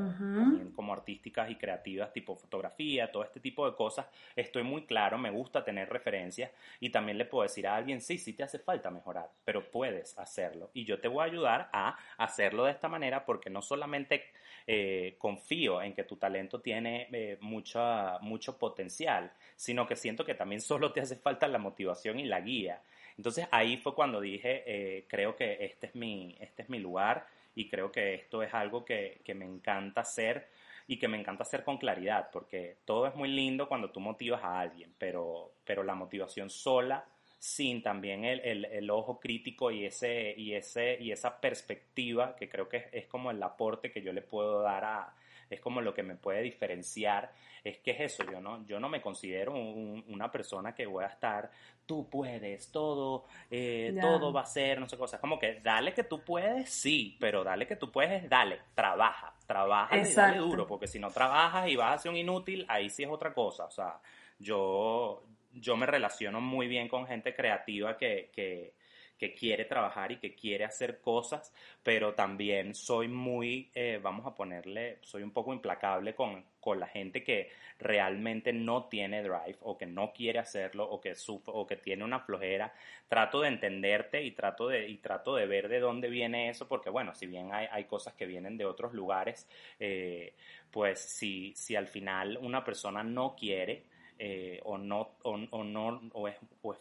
[0.73, 4.07] como artísticas y creativas, tipo fotografía, todo este tipo de cosas.
[4.35, 8.17] Estoy muy claro, me gusta tener referencias y también le puedo decir a alguien, sí,
[8.17, 10.69] sí te hace falta mejorar, pero puedes hacerlo.
[10.73, 14.23] Y yo te voy a ayudar a hacerlo de esta manera porque no solamente
[14.65, 20.35] eh, confío en que tu talento tiene eh, mucha, mucho potencial, sino que siento que
[20.35, 22.81] también solo te hace falta la motivación y la guía.
[23.19, 27.27] Entonces ahí fue cuando dije, eh, creo que este es, mi, este es mi lugar
[27.53, 30.47] y creo que esto es algo que, me encanta hacer
[30.87, 34.41] y que me encanta hacer con claridad, porque todo es muy lindo cuando tú motivas
[34.41, 37.03] a alguien, pero, pero la motivación sola,
[37.37, 42.87] sin también el, ojo crítico y, ese, y, ese, y esa perspectiva, que creo que
[42.93, 45.13] es como el aporte que yo le puedo dar a,
[45.49, 47.31] es como lo que me puede diferenciar,
[47.63, 51.07] es que es eso, yo no, yo no me considero una persona que voy a
[51.07, 51.49] estar,
[51.85, 56.03] tú puedes, todo, eh, todo va a ser, no sé cosas, como que dale que
[56.03, 60.87] tú puedes, sí, pero dale que tú puedes, dale, trabaja, trabaja y dale duro, porque
[60.87, 63.71] si no trabajas y vas a ser un inútil, ahí sí es otra cosa, o
[63.71, 63.99] sea,
[64.37, 65.23] yo,
[65.53, 68.73] yo me relaciono muy bien con gente creativa que, que
[69.19, 71.53] que quiere trabajar y que quiere hacer cosas,
[71.83, 76.87] pero también soy muy, eh, vamos a ponerle, soy un poco implacable con, con, la
[76.87, 81.13] gente que realmente no tiene drive o que no quiere hacerlo o que,
[81.45, 82.73] o que tiene una flojera.
[83.09, 86.89] Trato de entenderte y trato de, y trato de ver de dónde viene eso, porque
[86.89, 89.49] bueno, si bien hay, hay cosas que vienen de otros lugares,
[89.79, 90.33] eh,
[90.71, 93.83] pues si, si al final una persona no quiere,
[94.21, 96.35] eh, o no, o, no o es,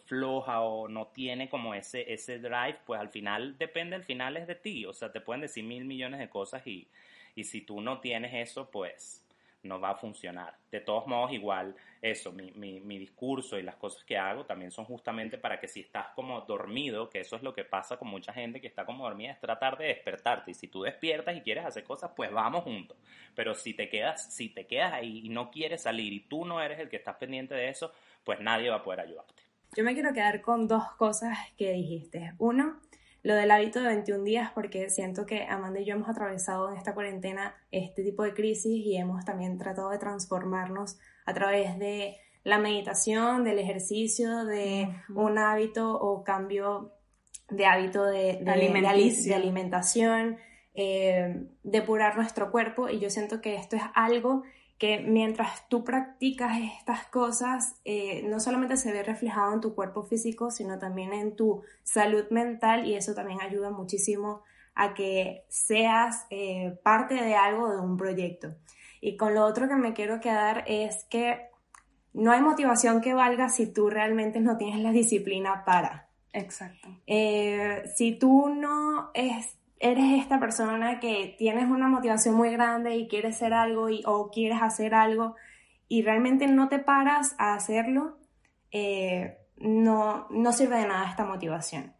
[0.05, 4.45] floja o no tiene como ese, ese drive, pues al final depende, al final es
[4.45, 4.85] de ti.
[4.85, 6.87] O sea, te pueden decir mil millones de cosas y,
[7.35, 9.25] y si tú no tienes eso, pues
[9.63, 10.55] no va a funcionar.
[10.71, 14.71] De todos modos, igual eso, mi, mi, mi, discurso y las cosas que hago también
[14.71, 18.07] son justamente para que si estás como dormido, que eso es lo que pasa con
[18.07, 20.51] mucha gente que está como dormida, es tratar de despertarte.
[20.51, 22.97] Y si tú despiertas y quieres hacer cosas, pues vamos juntos.
[23.35, 26.61] Pero si te quedas, si te quedas ahí y no quieres salir y tú no
[26.61, 27.91] eres el que estás pendiente de eso,
[28.23, 29.43] pues nadie va a poder ayudarte.
[29.75, 32.33] Yo me quiero quedar con dos cosas que dijiste.
[32.39, 32.79] Uno,
[33.23, 36.77] lo del hábito de 21 días porque siento que Amanda y yo hemos atravesado en
[36.77, 42.17] esta cuarentena este tipo de crisis y hemos también tratado de transformarnos a través de
[42.43, 46.93] la meditación, del ejercicio, de un hábito o cambio
[47.49, 48.43] de hábito de,
[49.33, 50.37] alimentación,
[50.73, 52.89] eh, depurar nuestro cuerpo.
[52.89, 54.43] Y yo siento que esto es algo
[54.79, 60.03] que mientras tú practicas estas cosas, eh, no solamente se ve reflejado en tu cuerpo
[60.03, 64.41] físico, sino también en tu salud mental y eso también ayuda muchísimo
[64.73, 68.55] a que seas eh, parte de algo, de un proyecto.
[69.01, 71.49] Y con lo otro que me quiero quedar es que
[72.13, 76.07] no hay motivación que valga si tú realmente no tienes la disciplina para.
[76.31, 76.87] Exacto.
[77.05, 83.07] Eh, si tú no es, eres esta persona que tienes una motivación muy grande y
[83.07, 85.35] quieres hacer algo y, o quieres hacer algo
[85.87, 88.17] y realmente no te paras a hacerlo,
[88.71, 91.93] eh, no, no sirve de nada esta motivación.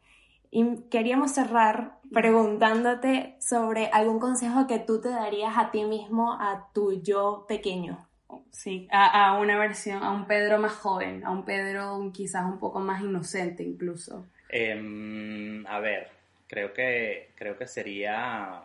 [0.51, 6.69] Y queríamos cerrar preguntándote sobre algún consejo que tú te darías a ti mismo, a
[6.73, 8.07] tu yo pequeño.
[8.51, 12.59] Sí, a, a una versión, a un Pedro más joven, a un Pedro quizás un
[12.59, 14.27] poco más inocente incluso.
[14.49, 16.09] Em, a ver,
[16.49, 18.61] creo que, creo que sería,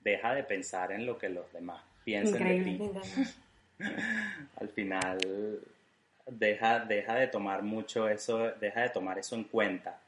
[0.00, 2.90] deja de pensar en lo que los demás piensen de ti.
[4.56, 5.18] Al final,
[6.26, 10.00] deja, deja de tomar mucho eso, deja de tomar eso en cuenta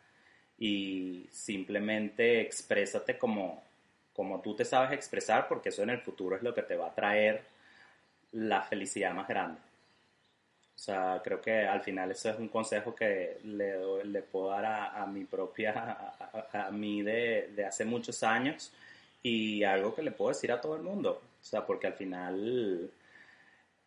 [0.58, 3.62] y simplemente exprésate como,
[4.14, 6.88] como tú te sabes expresar porque eso en el futuro es lo que te va
[6.88, 7.42] a traer
[8.32, 9.60] la felicidad más grande.
[10.78, 14.64] O sea, creo que al final eso es un consejo que le, le puedo dar
[14.64, 16.14] a, mi propia,
[16.52, 18.72] a, mí de, de, hace muchos años
[19.20, 21.20] y algo que le puedo decir a todo el mundo.
[21.40, 22.92] O sea, porque al final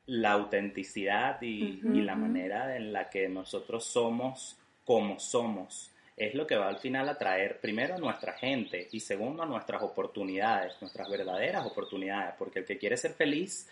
[0.07, 6.45] la autenticidad y, y la manera en la que nosotros somos como somos es lo
[6.45, 10.73] que va al final a traer primero a nuestra gente y segundo a nuestras oportunidades,
[10.81, 13.69] nuestras verdaderas oportunidades, porque el que quiere ser feliz,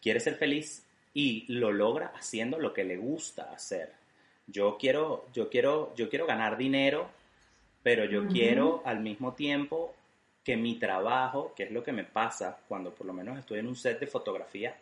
[0.00, 0.83] quiere ser feliz
[1.14, 3.92] y lo logra haciendo lo que le gusta hacer.
[4.46, 7.08] Yo quiero, yo quiero, yo quiero ganar dinero,
[7.82, 9.94] pero yo quiero al mismo tiempo
[10.42, 13.66] que mi trabajo, que es lo que me pasa cuando por lo menos estoy en
[13.66, 14.76] un set de fotografía,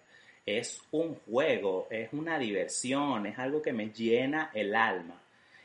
[0.44, 5.20] es un juego, es una diversión, es algo que me llena el alma.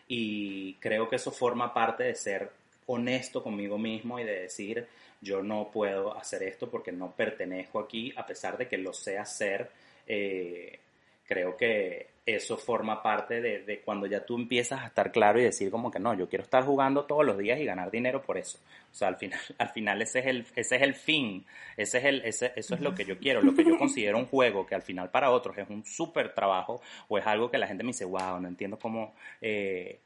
[0.08, 2.52] Y creo que eso forma parte de ser
[2.86, 4.88] honesto conmigo mismo y de decir,
[5.20, 9.18] yo no puedo hacer esto porque no pertenezco aquí, a pesar de que lo sé
[9.18, 9.70] hacer.
[10.08, 10.80] Eh,
[11.28, 15.72] creo que eso forma parte de, cuando ya tú empiezas a estar claro y decir
[15.72, 18.60] como que no, yo quiero estar jugando todos los días y ganar dinero por eso.
[18.92, 21.46] O sea, al final, al final ese es el, ese es el fin,
[21.78, 24.26] ese es el, ese, eso es lo que yo quiero, lo que yo considero un
[24.26, 27.68] juego que al final para otros es un súper trabajo o es algo que la
[27.68, 29.16] gente me dice, wow, no entiendo cómo...
[29.42, 30.00] Eh,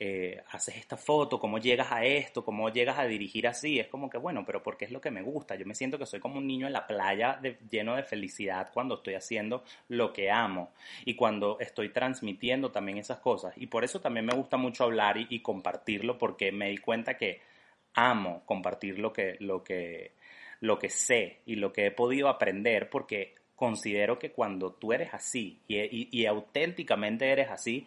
[0.00, 3.80] eh, haces esta foto, cómo llegas a esto, cómo llegas a dirigir así.
[3.80, 5.56] Es como que, bueno, pero porque es lo que me gusta.
[5.56, 8.96] Yo me siento que soy como un niño en la playa lleno de felicidad cuando
[8.96, 10.70] estoy haciendo lo que amo
[11.04, 13.54] y cuando estoy transmitiendo también esas cosas.
[13.56, 17.40] Y por eso también me gusta mucho hablar y, compartirlo porque me di cuenta que
[17.94, 20.12] amo compartir lo que, lo que,
[20.60, 25.12] lo que sé y lo que he podido aprender porque considero que cuando tú eres
[25.14, 27.86] así y auténticamente eres así,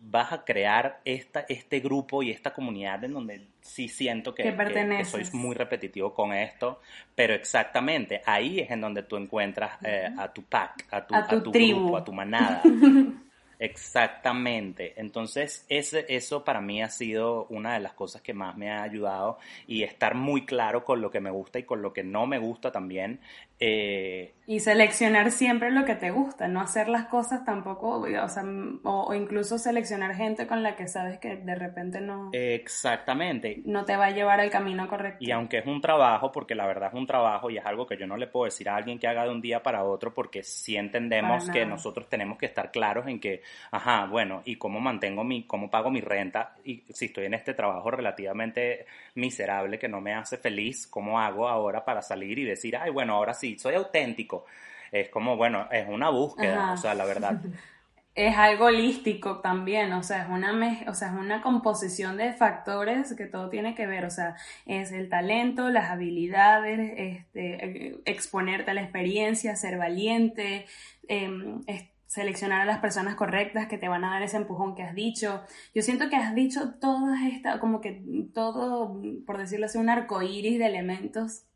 [0.00, 5.04] vas a crear esta, este grupo y esta comunidad en donde sí siento que, que,
[5.04, 6.80] soy muy repetitivo con esto,
[7.14, 11.26] pero exactamente ahí es en donde tú encuentras eh, a tu pack, a tu, a
[11.42, 12.62] tu, grupo, a tu manada.
[13.58, 14.94] Exactamente.
[14.96, 18.82] Entonces, ese, eso para mí ha sido una de las cosas que más me ha
[18.82, 22.26] ayudado y estar muy claro con lo que me gusta y con lo que no
[22.26, 23.20] me gusta también.
[23.60, 28.44] Eh, y seleccionar siempre lo que te gusta, no hacer las cosas tampoco, o, sea,
[28.82, 32.28] o, incluso seleccionar gente con la que sabes que de repente no...
[32.32, 33.62] Exactamente.
[33.64, 35.24] No te va a llevar al camino correcto.
[35.24, 37.96] Y aunque es un trabajo, porque la verdad es un trabajo y es algo que
[37.96, 40.42] yo no le puedo decir a alguien que haga de un día para otro, porque
[40.42, 45.24] sí entendemos que nosotros tenemos que estar claros en que ajá, bueno, ¿y cómo mantengo
[45.24, 46.54] mi, cómo pago mi renta?
[46.64, 51.48] Y si estoy en este trabajo relativamente miserable que no me hace feliz, ¿cómo hago
[51.48, 54.46] ahora para salir y decir, ay, bueno, ahora sí, soy auténtico?
[54.92, 57.40] Es como, bueno, es una búsqueda, o sea, la verdad.
[58.14, 60.52] es algo holístico también, o sea, es una,
[60.86, 64.36] o sea, es una composición de factores que todo tiene que ver, o sea,
[64.66, 70.66] es el talento, las habilidades, este, exponerte a la experiencia, ser valiente,
[71.08, 74.94] eh, seleccionar a las personas correctas que te van a dar ese empujón que has
[74.94, 75.42] dicho.
[75.74, 80.22] Yo siento que has dicho todas estas, como que todo, por decirlo así, un arco
[80.22, 81.46] iris de elementos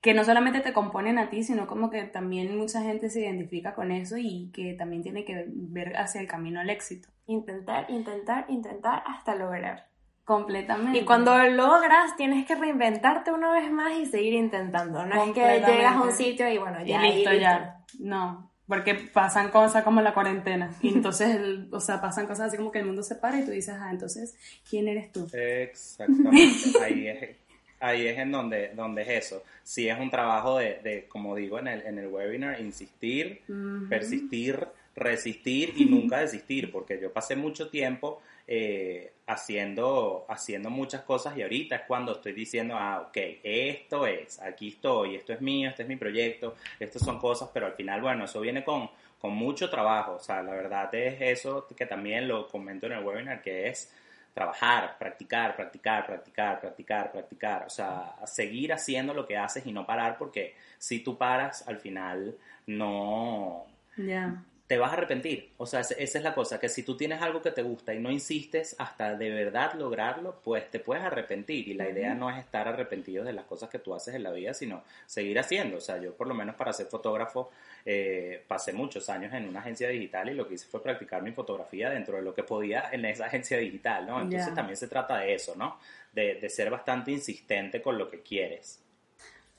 [0.00, 3.74] que no solamente te componen a ti, sino como que también mucha gente se identifica
[3.74, 7.08] con eso y que también tiene que ver hacia el camino al éxito.
[7.26, 9.88] Intentar, intentar, intentar hasta lograr.
[10.24, 10.98] Completamente.
[10.98, 15.06] Y cuando lo logras, tienes que reinventarte una vez más y seguir intentando.
[15.06, 17.04] No es que llegas a un sitio y bueno, ya.
[17.06, 17.84] Y listo, ya.
[17.98, 20.74] No, porque pasan cosas como la cuarentena.
[20.82, 21.38] Y entonces,
[21.70, 23.90] o sea, pasan cosas así como que el mundo se para y tú dices, ah,
[23.90, 24.36] entonces,
[24.68, 25.28] ¿quién eres tú?
[25.32, 26.72] Exactamente.
[26.84, 27.36] ahí es,
[27.80, 29.42] ahí es en donde, donde es eso.
[29.62, 33.42] Si es un trabajo de, de, como digo en el, en el webinar, insistir,
[33.88, 34.66] persistir,
[34.96, 36.72] resistir y nunca desistir.
[36.72, 42.32] Porque yo pasé mucho tiempo eh, haciendo, haciendo muchas cosas y ahorita es cuando estoy
[42.32, 47.02] diciendo, ah, ok, esto es, aquí estoy, esto es mío, este es mi proyecto, estas
[47.02, 48.88] son cosas, pero al final, bueno, eso viene con,
[49.18, 53.04] con mucho trabajo, o sea, la verdad es eso que también lo comento en el
[53.04, 53.92] webinar, que es
[54.32, 59.84] trabajar, practicar, practicar, practicar, practicar, practicar, o sea, seguir haciendo lo que haces y no
[59.84, 62.36] parar porque si tú paras, al final
[62.66, 63.66] no...
[63.96, 65.52] Ya te vas a arrepentir.
[65.58, 68.00] O sea, esa es la cosa, que si tú tienes algo que te gusta y
[68.00, 71.68] no insistes hasta de verdad lograrlo, pues te puedes arrepentir.
[71.68, 74.32] Y la idea no es estar arrepentido de las cosas que tú haces en la
[74.32, 75.76] vida, sino seguir haciendo.
[75.76, 77.50] O sea, yo por lo menos para ser fotógrafo
[77.84, 81.30] eh, pasé muchos años en una agencia digital y lo que hice fue practicar mi
[81.30, 84.20] fotografía dentro de lo que podía en esa agencia digital, ¿no?
[84.20, 85.78] Entonces también se trata de eso, ¿no?
[86.12, 88.82] De, de ser bastante insistente con lo que quieres.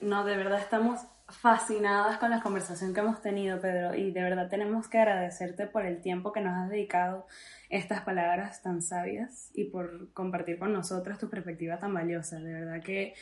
[0.02, 1.00] No, de verdad estamos
[1.30, 5.86] fascinadas con la conversación que hemos tenido, Pedro, y de verdad tenemos que agradecerte por
[5.86, 7.28] el tiempo que nos has dedicado
[7.70, 12.40] estas palabras tan sabias y por compartir con nosotras tu perspectiva tan valiosa.
[12.40, 13.14] De verdad que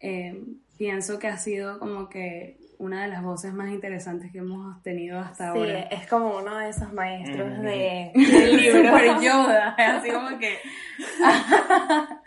[0.00, 0.44] eh,
[0.76, 5.18] pienso que ha sido como que una de las voces más interesantes que hemos tenido
[5.18, 5.88] hasta ahora.
[5.88, 9.22] Sí, es como uno de esos maestros de, del libro.
[9.22, 10.58] Yoda, así como que...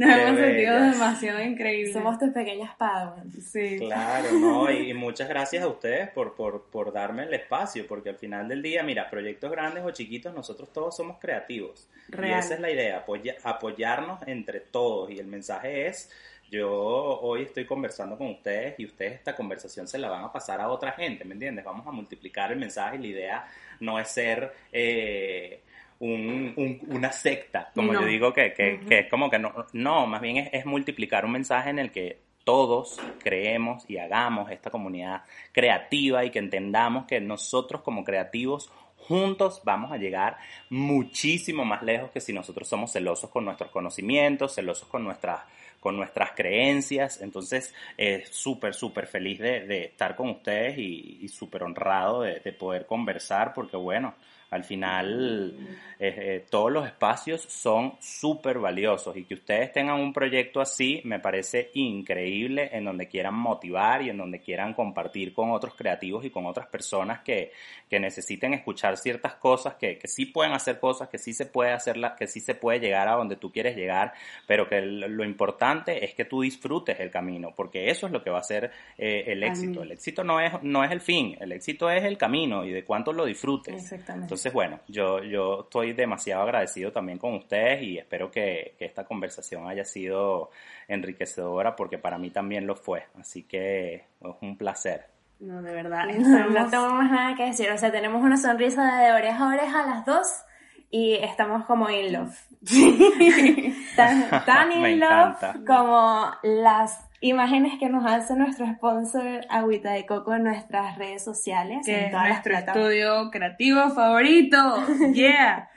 [0.00, 1.92] Nos hemos sentido demasiado increíbles.
[1.92, 3.34] Somos tus pequeñas padawans.
[3.44, 3.76] Sí.
[3.76, 8.16] Claro, no, y muchas gracias a ustedes por, por, por darme el espacio, porque al
[8.16, 11.86] final del día, mira, proyectos grandes o chiquitos, nosotros todos somos creativos.
[12.08, 13.04] Y esa es la idea,
[13.44, 15.10] apoyarnos entre todos.
[15.10, 16.10] Y el mensaje es,
[16.50, 20.62] yo hoy estoy conversando con ustedes y ustedes esta conversación se la van a pasar
[20.62, 21.62] a otra gente, ¿me entiendes?
[21.62, 23.48] Vamos a multiplicar el mensaje y la idea
[23.80, 24.50] no es ser...
[24.72, 25.60] Eh,
[26.00, 30.48] un, una secta, como yo digo, que, que, es como que no, no más bien
[30.52, 35.22] es, multiplicar un mensaje en el que todos creemos y hagamos esta comunidad
[35.52, 40.38] creativa y que entendamos que nosotros como creativos juntos vamos a llegar
[40.70, 45.40] muchísimo más lejos que si nosotros somos celosos con nuestros conocimientos, celosos con nuestras
[45.80, 47.22] con nuestras creencias.
[47.22, 52.84] Entonces, eh, súper, súper feliz de, estar con ustedes y, súper honrado de, de, poder
[52.84, 54.14] conversar porque, bueno,
[54.50, 55.54] al final,
[55.98, 61.00] eh, eh, todos los espacios son súper valiosos y que ustedes tengan un proyecto así
[61.04, 66.24] me parece increíble en donde quieran motivar y en donde quieran compartir con otros creativos
[66.24, 67.52] y con otras personas que,
[67.88, 71.70] que necesiten escuchar ciertas cosas, que, que, sí pueden hacer cosas, que sí se puede
[71.70, 74.12] hacer, que sí se puede llegar a donde tú quieres llegar,
[74.48, 78.30] pero que lo importante es que tú disfrutes el camino, porque eso es lo que
[78.30, 79.84] va a ser eh, el éxito.
[79.84, 82.84] El éxito no es, no es el fin, el éxito es el camino y de
[82.84, 83.74] cuánto lo disfrutes.
[83.74, 84.24] Exactamente.
[84.24, 89.68] Entonces, bueno, yo, yo estoy demasiado agradecido también con ustedes y espero que, esta conversación
[89.68, 90.50] haya sido
[90.88, 93.04] enriquecedora porque para mí también lo fue.
[93.18, 94.04] Así que es
[94.40, 95.06] un placer.
[95.38, 96.06] No, de verdad.
[96.06, 97.70] No, tengo más nada que decir.
[97.70, 100.44] O sea, tenemos una sonrisa de oreja a oreja a las dos
[100.90, 102.36] y estamos como in love.
[103.96, 105.36] tan, tan in love
[105.66, 111.86] como las imágenes que nos hace nuestro sponsor Agüita de Coco en nuestras redes sociales.
[111.86, 114.84] Que es nuestro estudio creativo favorito.
[115.12, 115.68] Yeah.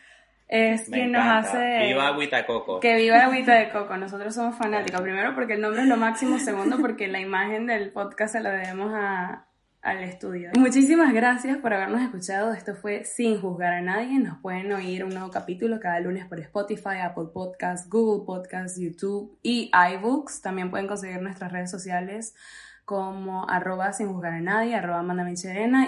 [0.47, 1.80] Es quien nos hace.
[1.88, 2.80] Viva Agüita de Coco.
[2.80, 3.97] Que viva Agüita de Coco.
[3.97, 5.01] Nosotros somos fanáticos.
[5.01, 6.38] Primero porque el nombre es lo máximo.
[6.38, 9.47] Segundo porque la imagen del podcast se la debemos a,
[9.84, 10.51] al estudio.
[10.57, 12.53] Muchísimas gracias por habernos escuchado.
[12.53, 14.17] Esto fue Sin Juzgar a Nadie.
[14.17, 19.38] Nos pueden oír un nuevo capítulo cada lunes por Spotify, Apple Podcasts, Google Podcasts, YouTube
[19.43, 20.41] y iBooks.
[20.41, 22.34] También pueden conseguir nuestras redes sociales
[22.86, 25.25] como arroba sin juzgar a nadie, arroba Amanda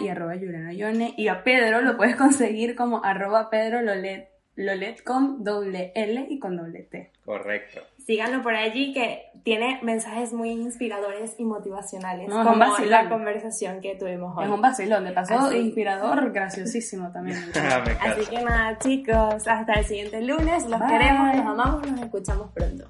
[0.01, 1.13] y arroba Juliana Yone.
[1.17, 6.39] Y a Pedro lo puedes conseguir como arroba Pedro Lolet, Lolet con doble L y
[6.39, 7.11] con doble T.
[7.25, 13.81] Correcto síganlo por allí que tiene mensajes muy inspiradores y motivacionales, no, como la conversación
[13.81, 14.45] que tuvimos hoy.
[14.45, 17.37] Es un vacilón, de paso inspirador, graciosísimo también.
[18.01, 22.85] Así que nada, chicos, hasta el siguiente lunes, los queremos, los amamos, nos escuchamos pronto.